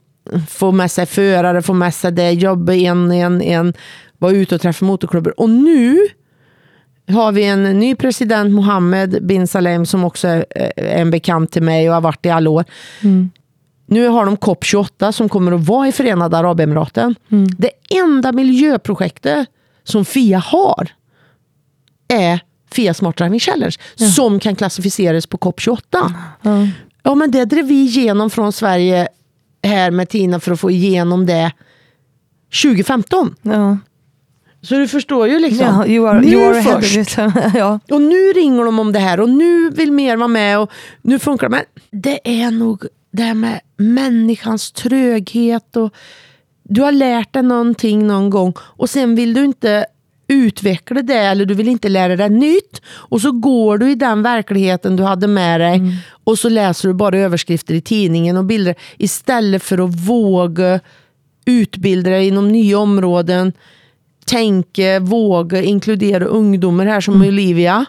[0.48, 3.72] få med sig förare, få med sig det, jobba en, en, en,
[4.18, 5.40] vara ute och träffa motorklubbar.
[5.40, 5.98] Och nu
[7.08, 11.62] har vi en ny president, Mohammed bin Salem, som också är är en bekant till
[11.62, 12.64] mig och har varit i alla år.
[13.88, 17.14] Nu har de COP28 som kommer att vara i Förenade Arabemiraten.
[17.58, 19.48] Det enda miljöprojektet
[19.84, 20.88] som FIA har
[22.08, 22.40] är
[22.72, 23.76] FIA Smart Driving Challenge
[24.14, 25.78] som kan klassificeras på COP28.
[26.42, 26.68] Ja.
[27.02, 29.08] Ja, men det drev vi igenom från Sverige
[29.62, 31.52] här med Tina för att få igenom det
[32.62, 33.34] 2015.
[33.42, 33.78] Ja.
[34.66, 35.66] Så du förstår ju liksom.
[35.66, 37.18] Ja, you are, nu you are först.
[37.54, 37.80] ja.
[37.90, 40.70] Och nu ringer de om det här och nu vill mer vara med och
[41.02, 41.50] nu funkar det.
[41.50, 41.64] Men
[42.02, 45.94] det är nog det här med människans tröghet och
[46.62, 49.86] du har lärt dig någonting någon gång och sen vill du inte
[50.28, 54.22] utveckla det eller du vill inte lära dig nytt och så går du i den
[54.22, 55.82] verkligheten du hade med dig
[56.24, 60.80] och så läser du bara överskrifter i tidningen och bilder istället för att våga
[61.44, 63.52] utbilda dig inom nya områden
[64.26, 67.86] tänka, våga inkludera ungdomar här som Olivia.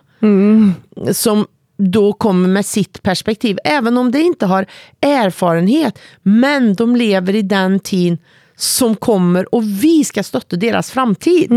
[1.12, 1.46] Som
[1.78, 3.58] då kommer med sitt perspektiv.
[3.64, 4.66] Även om de inte har
[5.02, 6.00] erfarenhet.
[6.24, 8.18] Men de lever i den tid
[8.56, 11.52] som kommer och vi ska stötta deras framtid.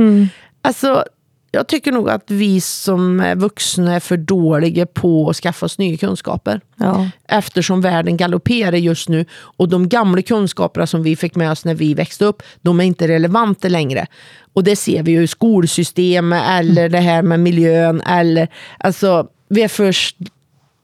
[0.63, 1.05] Alltså,
[1.53, 5.79] jag tycker nog att vi som är vuxna är för dåliga på att skaffa oss
[5.79, 6.61] nya kunskaper.
[6.77, 7.11] Ja.
[7.29, 11.75] Eftersom världen galopperar just nu och de gamla kunskaperna som vi fick med oss när
[11.75, 14.07] vi växte upp, de är inte relevanta längre.
[14.53, 18.01] Och det ser vi ju i skolsystemet eller det här med miljön.
[18.01, 18.49] Eller,
[18.79, 19.95] alltså, vi är för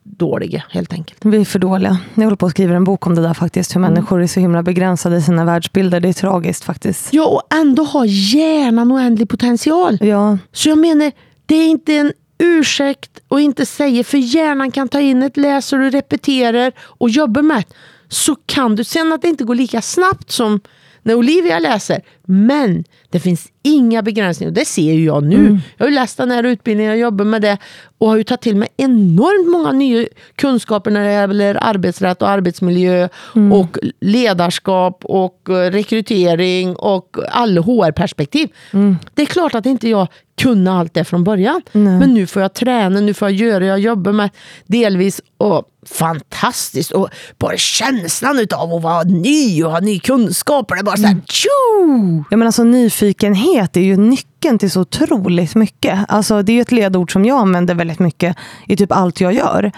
[0.06, 1.24] dåliga helt enkelt.
[1.24, 1.98] Vi är för dåliga.
[2.14, 3.76] Jag håller på att skriva en bok om det där faktiskt.
[3.76, 6.00] Hur människor är så himla begränsade i sina världsbilder.
[6.00, 7.12] Det är tragiskt faktiskt.
[7.12, 9.98] Ja, och ändå har hjärnan oändlig potential.
[10.00, 11.12] Ja, Så jag menar,
[11.46, 15.78] det är inte en ursäkt och inte säger, för hjärnan kan ta in ett läser
[15.78, 17.64] du repeterar och jobbar med
[18.08, 20.60] så kan du, sen att det inte går lika snabbt som
[21.02, 24.52] när Olivia läser, men det finns inga begränsningar.
[24.52, 25.36] Det ser ju jag nu.
[25.36, 25.58] Mm.
[25.76, 27.58] Jag har ju läst den här utbildningen, jag jobbar med det
[27.98, 30.06] och har ju tagit till mig enormt många nya
[30.36, 33.52] kunskaper när det gäller arbetsrätt och arbetsmiljö mm.
[33.52, 38.48] och ledarskap och eh, rekrytering och alla HR-perspektiv.
[38.72, 38.96] Mm.
[39.14, 41.62] Det är klart att inte jag kunde allt det från början.
[41.72, 41.98] Nej.
[41.98, 44.30] Men nu får jag träna, nu får jag göra, jag jobbar med
[44.66, 46.92] delvis och fantastiskt.
[46.92, 47.08] Och
[47.38, 50.68] bara känslan av att vara ny och ha ny kunskap.
[50.68, 51.24] Det är bara så här, mm.
[51.26, 52.24] tjo!
[52.30, 55.98] Ja, men alltså, nyfikenhet är ju nyckeln till så otroligt mycket.
[56.08, 58.36] Alltså, det är ju ett ledord som jag använder väldigt mycket
[58.66, 59.72] i typ allt jag gör.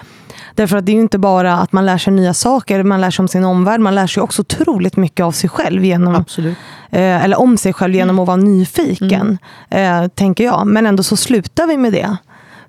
[0.54, 3.10] Därför att det är ju inte bara att man lär sig nya saker, man lär
[3.10, 6.56] sig om sin omvärld, man lär sig också otroligt mycket av sig själv genom, Absolut.
[6.90, 8.20] Eh, eller om sig själv genom mm.
[8.22, 9.38] att vara nyfiken,
[9.70, 10.02] mm.
[10.02, 10.66] eh, tänker jag.
[10.66, 12.16] Men ändå så slutar vi med det.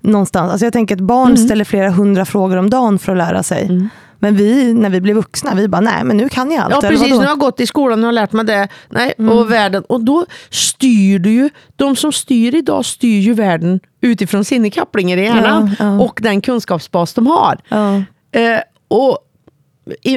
[0.02, 0.52] Någonstans.
[0.52, 1.38] Alltså jag tänker att barn mm.
[1.38, 3.90] ställer flera hundra frågor om dagen för att lära sig.
[4.20, 6.84] Men vi, när vi blev vuxna, vi bara, nej men nu kan jag allt.
[6.84, 8.68] Ja precis, nu har jag gått i skolan och har lärt mig det.
[8.90, 9.38] Nej, mm.
[9.38, 9.84] och världen.
[9.84, 15.18] Och då styr du ju, de som styr idag styr ju världen utifrån sina kopplingar
[15.18, 15.76] i hjärnan.
[15.80, 16.00] Ja, ja.
[16.00, 17.58] Och den kunskapsbas de har.
[17.70, 17.96] Ja.
[18.32, 19.18] Eh, och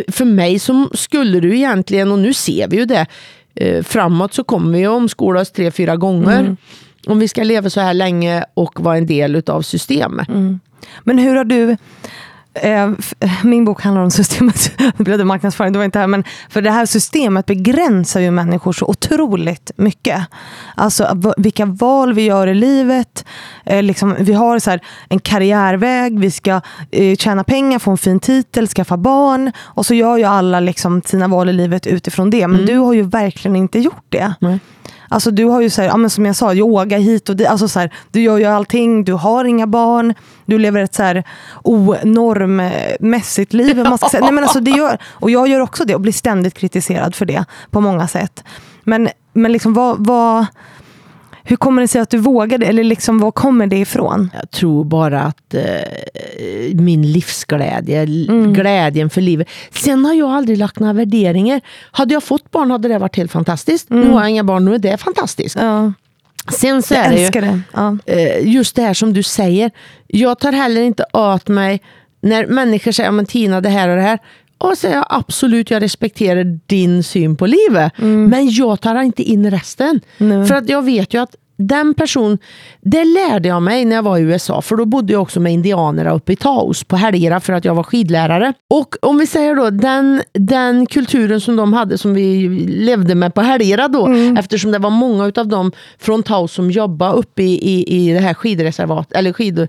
[0.08, 3.06] för mig så skulle du egentligen, och nu ser vi ju det,
[3.54, 6.40] eh, framåt så kommer vi att omskolas tre, fyra gånger.
[6.40, 6.56] Mm.
[7.06, 10.28] Om vi ska leva så här länge och vara en del av systemet.
[10.28, 10.60] Mm.
[11.04, 11.76] Men hur har du
[13.42, 16.70] min bok handlar om systemet, det blev marknadsföring, det var inte här, men för det
[16.70, 20.26] här systemet begränsar ju människor så otroligt mycket.
[20.74, 23.24] Alltså vilka val vi gör i livet,
[23.64, 27.98] eh, liksom, vi har så här, en karriärväg, vi ska eh, tjäna pengar, få en
[27.98, 32.30] fin titel, skaffa barn och så gör ju alla liksom, sina val i livet utifrån
[32.30, 32.46] det.
[32.48, 32.66] Men mm.
[32.66, 34.34] du har ju verkligen inte gjort det.
[34.40, 34.58] Mm.
[35.12, 37.48] Alltså du har ju så här, ja, men som jag sa, yoga hit och dit.
[37.48, 40.14] Alltså så här, du gör ju allting, du har inga barn,
[40.46, 41.24] du lever ett så här
[41.62, 43.76] onormmässigt liv.
[43.76, 44.24] Man ska säga.
[44.24, 47.26] Nej, men alltså, det gör, och jag gör också det och blir ständigt kritiserad för
[47.26, 48.44] det på många sätt.
[48.84, 50.46] Men, men liksom vad, vad
[51.44, 52.66] hur kommer det sig att du vågade?
[52.66, 54.30] Eller liksom, var kommer det ifrån?
[54.34, 58.52] Jag tror bara att eh, min livsglädje, mm.
[58.52, 59.48] glädjen för livet.
[59.70, 61.60] Sen har jag aldrig lagt några värderingar.
[61.90, 63.90] Hade jag fått barn hade det varit helt fantastiskt.
[63.90, 64.04] Mm.
[64.04, 65.56] Nu har jag inga barn, nu är det fantastiskt.
[65.60, 65.92] Ja.
[66.48, 67.60] Sen så jag är det, ju, det.
[67.72, 67.98] Ja.
[68.06, 69.70] Eh, just det här som du säger.
[70.06, 71.80] Jag tar heller inte åt mig
[72.22, 74.18] när människor säger men Tina det här och det här.
[74.62, 77.92] Och säger jag absolut, jag respekterar din syn på livet.
[77.98, 78.30] Mm.
[78.30, 80.00] Men jag tar inte in resten.
[80.18, 80.46] Nej.
[80.46, 82.38] För att jag vet ju att den person,
[82.80, 85.52] det lärde jag mig när jag var i USA, för då bodde jag också med
[85.52, 88.54] indianerna uppe i Taos på helgerna för att jag var skidlärare.
[88.70, 93.34] Och om vi säger då, den, den kulturen som de hade som vi levde med
[93.34, 94.36] på helgerna då, mm.
[94.36, 98.20] eftersom det var många av dem från Taos som jobbade uppe i, i, i det
[98.20, 99.68] här skidreservat, eller skid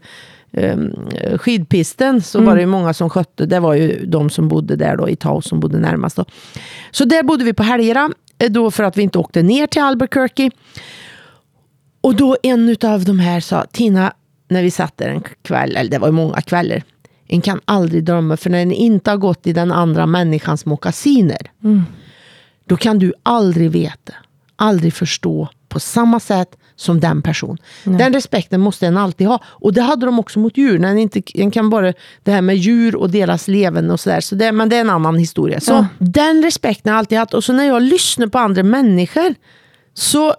[1.37, 2.47] skidpisten så mm.
[2.47, 3.45] var det ju många som skötte.
[3.45, 6.15] Det var ju de som bodde där då i Taos som bodde närmast.
[6.15, 6.25] Då.
[6.91, 9.81] Så där bodde vi på helgerna eh, då för att vi inte åkte ner till
[9.81, 10.51] Albuquerque.
[12.01, 14.13] Och då en av de här sa, Tina,
[14.47, 16.83] när vi satt där en kväll, eller det var många kvällar,
[17.27, 21.51] en kan aldrig drömma, för när en inte har gått i den andra människans mockasiner,
[21.63, 21.83] mm.
[22.65, 24.13] då kan du aldrig veta,
[24.55, 27.57] aldrig förstå på samma sätt som den person.
[27.83, 27.97] Nej.
[27.97, 29.43] Den respekten måste en alltid ha.
[29.45, 30.83] Och det hade de också mot djur.
[30.83, 31.93] En, inte, en kan bara
[32.23, 34.21] det här med djur och deras leven och sådär.
[34.21, 35.59] Så det, men det är en annan historia.
[35.59, 35.87] Så ja.
[35.97, 37.33] Den respekten har jag alltid haft.
[37.33, 39.35] Och så när jag lyssnar på andra människor
[39.93, 40.35] så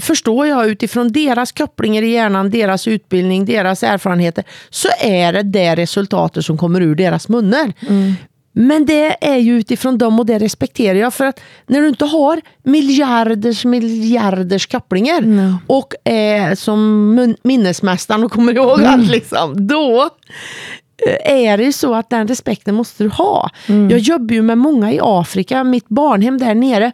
[0.00, 5.74] förstår jag utifrån deras kopplingar i hjärnan, deras utbildning, deras erfarenheter, så är det det
[5.74, 7.72] resultatet som kommer ur deras munnar.
[7.88, 8.14] Mm.
[8.52, 11.14] Men det är ju utifrån dem och det respekterar jag.
[11.14, 15.56] För att när du inte har miljarders miljarders kopplingar mm.
[15.66, 18.92] och är som minnesmästaren och kommer ihåg mm.
[18.92, 20.10] allt, liksom, då
[21.06, 23.50] eh, är det ju så att den respekten måste du ha.
[23.66, 23.90] Mm.
[23.90, 26.92] Jag jobbar ju med många i Afrika, mitt barnhem där nere.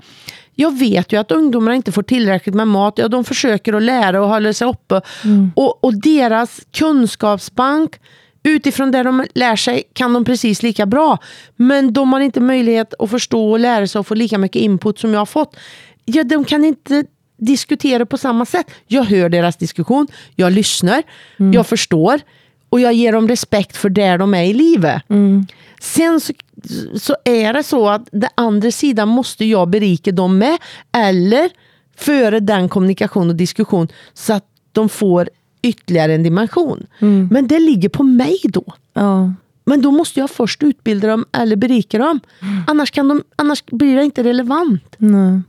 [0.55, 2.95] Jag vet ju att ungdomar inte får tillräckligt med mat.
[2.97, 5.01] Ja, de försöker att lära och hålla sig uppe.
[5.25, 5.53] Mm.
[5.57, 8.01] Och, och deras kunskapsbank
[8.45, 11.19] utifrån det de lär sig kan de precis lika bra.
[11.57, 14.99] Men de har inte möjlighet att förstå och lära sig och få lika mycket input
[14.99, 15.57] som jag har fått.
[16.05, 17.05] Ja, de kan inte
[17.37, 18.71] diskutera på samma sätt.
[18.87, 21.03] Jag hör deras diskussion, jag lyssnar,
[21.39, 21.53] mm.
[21.53, 22.21] jag förstår
[22.69, 25.03] och jag ger dem respekt för där de är i livet.
[25.09, 25.47] Mm.
[25.81, 26.33] Sen så,
[27.01, 30.59] så, är det så att den andra sidan måste jag berika dem med
[30.93, 31.51] eller
[31.97, 35.29] föra den kommunikation och diskussion så att de får
[35.65, 36.87] ytterligare en dimension.
[36.99, 37.29] Mm.
[37.31, 38.65] Men det ligger på mig då.
[38.93, 39.33] Ja.
[39.65, 42.21] Men då måste jag först utbilda dem eller berika dem.
[42.43, 42.63] Mm.
[42.67, 44.95] Annars, kan de, annars blir det inte relevant.
[44.99, 45.41] Nej.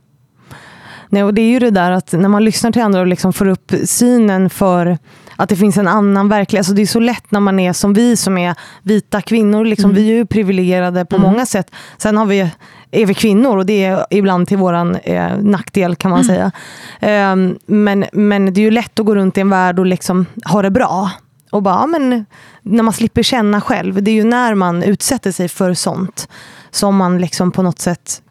[1.09, 3.33] Nej, och det är ju det där att när man lyssnar till andra och liksom
[3.33, 4.97] får upp synen för
[5.35, 6.59] att det finns en annan verklighet.
[6.59, 9.65] Alltså det är så lätt när man är som vi som är vita kvinnor.
[9.65, 11.71] Liksom, Vi är ju privilegierade på många sätt.
[11.97, 12.49] Sen har vi,
[12.91, 16.51] är vi kvinnor och det är ibland till våran eh, nackdel kan man säga.
[16.99, 20.25] Ehm, men, men det är ju lätt att gå runt i en värld och liksom
[20.45, 21.11] ha det bra.
[21.51, 22.25] Och bara, ja, men
[22.61, 24.03] när man slipper känna själv.
[24.03, 26.29] Det är ju när man utsätter sig för sånt
[26.71, 28.21] som man liksom på något sätt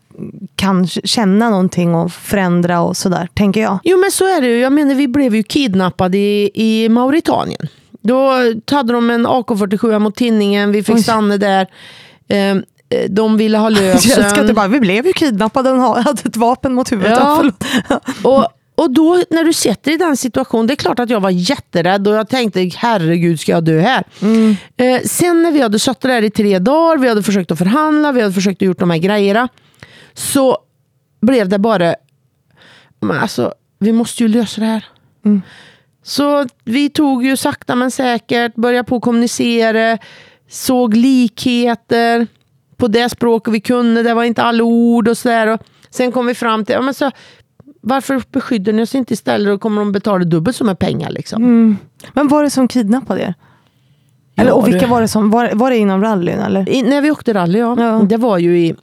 [0.56, 3.78] kan känna någonting och förändra och sådär, tänker jag.
[3.84, 4.58] Jo men så är det ju.
[4.58, 7.68] Jag menar vi blev ju kidnappade i, i Mauritanien.
[8.02, 8.30] Då
[8.70, 11.02] hade de en AK47 mot tinningen, vi fick Oj.
[11.02, 11.66] stanna där.
[12.28, 12.56] Eh,
[13.08, 14.54] de ville ha Jag älskar lösen.
[14.54, 17.18] bara, vi blev ju kidnappade och hade ett vapen mot huvudet.
[17.20, 17.44] Ja.
[18.22, 18.46] Och,
[18.76, 22.08] och då när du sätter i den situationen, det är klart att jag var jätterädd
[22.08, 24.04] och jag tänkte herregud ska jag dö här?
[24.76, 28.12] Eh, sen när vi hade suttit där i tre dagar, vi hade försökt att förhandla,
[28.12, 29.48] vi hade försökt att gjort de här grejerna.
[30.14, 30.58] Så
[31.22, 31.94] blev det bara,
[33.00, 34.84] men alltså vi måste ju lösa det här.
[36.02, 39.98] Så vi tog ju sakta men säkert, började på att kommunicera,
[40.48, 42.26] såg likheter
[42.76, 45.58] på det språket vi kunde, det var inte alla ord och sådär.
[45.90, 47.10] Sen kom vi fram till, ja, men så,
[47.80, 51.10] varför beskyddar ni oss inte istället och kommer de betala dubbelt så med pengar?
[51.10, 51.76] Liksom?
[52.12, 53.34] Men var det som kidnappade er?
[54.36, 56.68] Eller, Ja, och vilka det- var det som, var, var det inom rallyn eller?
[56.68, 57.76] I, när vi åkte rally, ja.
[57.78, 58.02] Ja.
[58.08, 58.74] Det var ju i,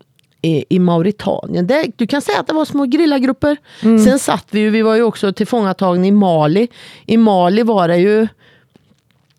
[0.42, 1.68] i, i Mauritanien.
[1.68, 3.58] Det, du kan säga att det var små grillagrupper.
[4.06, 6.68] Sen satt vi ju, vi var ju också tillfångatagna i Mali.
[7.06, 8.28] I Mali var det ju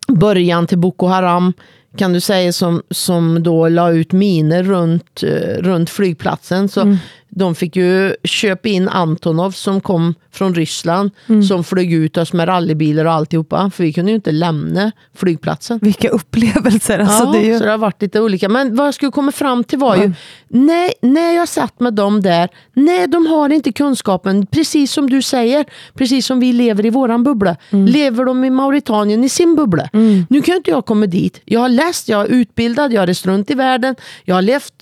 [0.07, 1.53] början till Boko Haram
[1.97, 6.69] kan du säga som, som då la ut miner runt, eh, runt flygplatsen.
[6.69, 6.97] Så
[7.35, 11.11] De fick ju köpa in Antonov som kom från Ryssland
[11.47, 13.69] som flög ut oss med rallybilar och alltihopa.
[13.69, 15.79] För vi kunde ju inte lämna flygplatsen.
[15.81, 16.99] Vilka upplevelser.
[16.99, 17.57] Alltså, ja, det ju...
[17.57, 18.49] så det har varit lite olika.
[18.49, 20.13] Men vad jag skulle komma fram till var ju,
[20.47, 25.21] nej, när jag satt med dem där, nej de har inte kunskapen, precis som du
[25.21, 27.55] säger, precis som vi lever i våran bubbla.
[27.69, 29.89] Lever de i Mauritanien i sin bubbla?
[30.29, 31.41] Nu kan inte jag komma dit.
[31.45, 34.73] Jag har läst, jag är utbildad, jag har rest runt i världen, jag har levt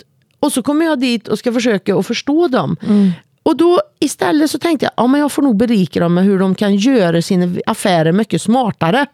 [0.42, 2.76] och så kommer jag dit och ska försöka att förstå dem.
[3.42, 6.38] Och då istället så tänkte jag, ja men jag får nog berika dem med hur
[6.38, 9.06] de kan göra sina affärer mycket smartare.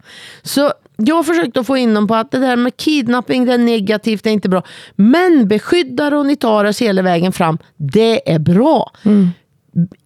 [0.42, 4.24] Så jag försökte få in dem på att det där med kidnapping, det är negativt,
[4.24, 4.62] det är inte bra.
[4.96, 8.92] Men beskyddar och ni tar oss hela vägen fram, det är bra.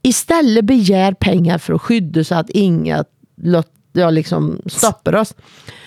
[0.03, 3.05] Istället begär pengar för att skydda så att inga
[3.93, 5.35] ja, liksom stoppar oss.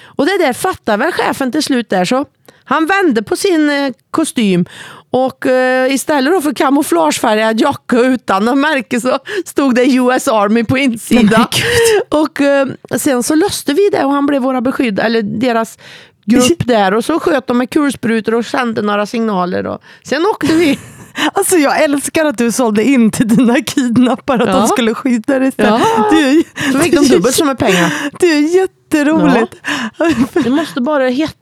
[0.03, 2.25] Och det där fattar väl chefen till slut där så.
[2.67, 4.65] Han vände på sin eh, kostym
[5.15, 10.63] och eh, istället då för kamouflagefärgad jacka utan något märke så stod det US Army
[10.63, 11.45] på insidan.
[12.09, 15.77] och eh, sen så löste vi det och han blev våra beskydd, eller deras
[16.25, 19.67] grupp där och så sköt de med kulsprutor och sände några signaler.
[19.67, 20.79] Och sen åkte vi.
[21.33, 24.55] Alltså jag älskar att du sålde in till dina kidnappare att Ja.
[24.55, 25.51] de skulle skydda dig.
[25.55, 25.81] Ja.
[26.11, 27.93] Det är, Så fick de dubbelt så med pengar.
[28.19, 28.39] Det är
[28.97, 29.55] jätteroligt.
[30.43, 31.35] Det måste bara heta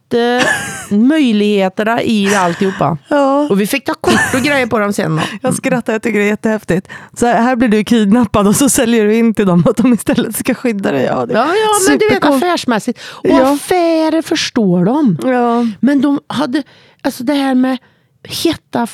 [0.89, 2.97] möjligheterna i alltihopa.
[3.08, 3.47] Ja.
[3.49, 5.16] Och vi fick ta kort och grejer på dem sen.
[5.16, 5.22] Då.
[5.41, 6.88] Jag skrattar, jag tycker det är jättehäftigt.
[7.18, 10.36] Så här, blir du kidnappad och så säljer du in till dem att de istället
[10.38, 11.04] ska skydda dig.
[11.04, 12.99] Ja, Ja, ja men du vet affärsmässigt.
[13.06, 13.54] Och Ja.
[13.54, 15.18] affärer förstår de.
[15.24, 15.66] Ja.
[15.80, 16.64] Men de hade,
[17.01, 17.78] alltså det här med
[18.28, 18.88] heta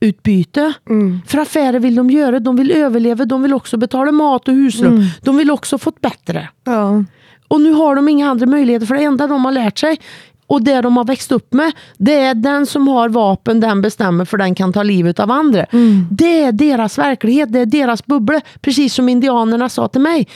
[0.00, 0.72] affärsutbyte.
[0.88, 1.20] Mm.
[1.26, 4.92] För affärer vill de göra, de vill överleva, de vill också betala mat och husrum.
[4.92, 5.06] Mm.
[5.22, 6.48] De vill också få det bättre.
[6.64, 7.04] Ja.
[7.48, 10.00] Och nu har de inga andra möjligheter för det enda de har lärt sig
[10.46, 14.24] och det de har växt upp med, det är den som har vapen, den bestämmer
[14.24, 15.66] för den kan ta livet av andra.
[16.10, 18.40] Det är deras verklighet, det är deras bubbla.
[18.60, 20.28] Precis som indianerna sa till mig.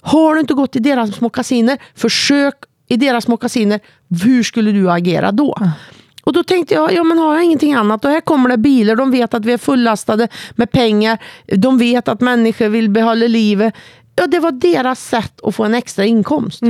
[0.00, 2.54] Har du inte gått i deras mockasiner, försök
[2.88, 3.80] i deras mockasiner.
[4.24, 5.56] Hur skulle du agera då?
[6.28, 8.96] Och då tänkte jag, ja men har jag ingenting annat och här kommer det bilar,
[8.96, 11.18] de vet att vi är fullastade med pengar,
[11.56, 13.74] de vet att människor vill behålla livet.
[14.16, 16.62] Ja, det var deras sätt att få en extra inkomst.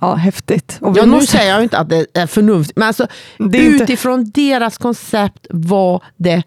[0.00, 0.78] ja, häftigt.
[0.80, 3.06] Ja, nu måste- säger jag inte att det är förnuftigt, men alltså,
[3.38, 6.42] är inte- utifrån deras koncept var det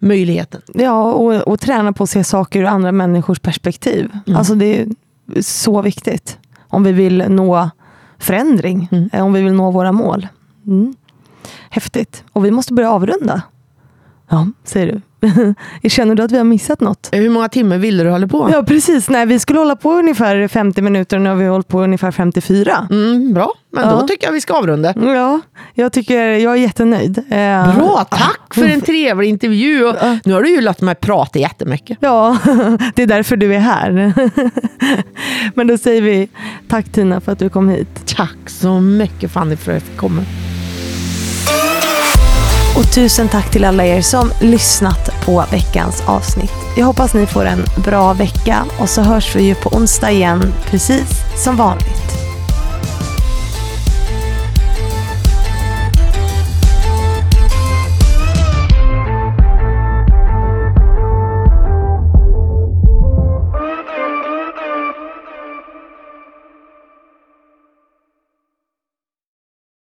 [0.00, 0.60] möjligheten.
[0.74, 4.08] Ja, och, och träna på att se saker ur andra människors perspektiv.
[4.36, 4.86] Alltså det är
[5.42, 6.38] så viktigt.
[6.68, 7.70] Om vi vill nå
[8.18, 10.28] förändring, eh, om vi vill nå våra mål.
[10.66, 10.94] Mm.
[11.70, 12.24] Häftigt.
[12.32, 13.42] Och vi måste börja avrunda.
[14.30, 15.00] Ja, säger du.
[15.88, 17.08] Känner du att vi har missat något?
[17.12, 18.48] Hur många timmar ville du hålla på?
[18.52, 19.08] Ja, precis.
[19.10, 22.10] Nej, vi skulle hålla på ungefär 50 minuter och nu har vi hållit på ungefär
[22.10, 22.88] 54.
[22.90, 23.90] Mm, bra, men Ja.
[24.00, 24.94] då tycker jag vi ska avrunda.
[24.96, 25.40] Ja,
[25.74, 27.18] jag tycker jag är jättenöjd.
[27.18, 29.84] Eh, Bra, tack för en trevlig intervju.
[29.84, 31.98] Och nu har du ju låtit mig prata jättemycket.
[32.00, 32.38] Ja,
[32.94, 34.12] det är därför du är här.
[35.54, 36.28] Men då säger vi
[36.68, 38.14] tack Tina för att du kom hit.
[38.16, 40.22] Tack så mycket Fanny för att jag fick komma.
[42.76, 46.52] Och tusen tack till alla er som lyssnat på veckans avsnitt.
[46.76, 50.52] Jag hoppas ni får en bra vecka och så hörs vi ju på onsdag igen,
[50.66, 52.31] precis som vanligt.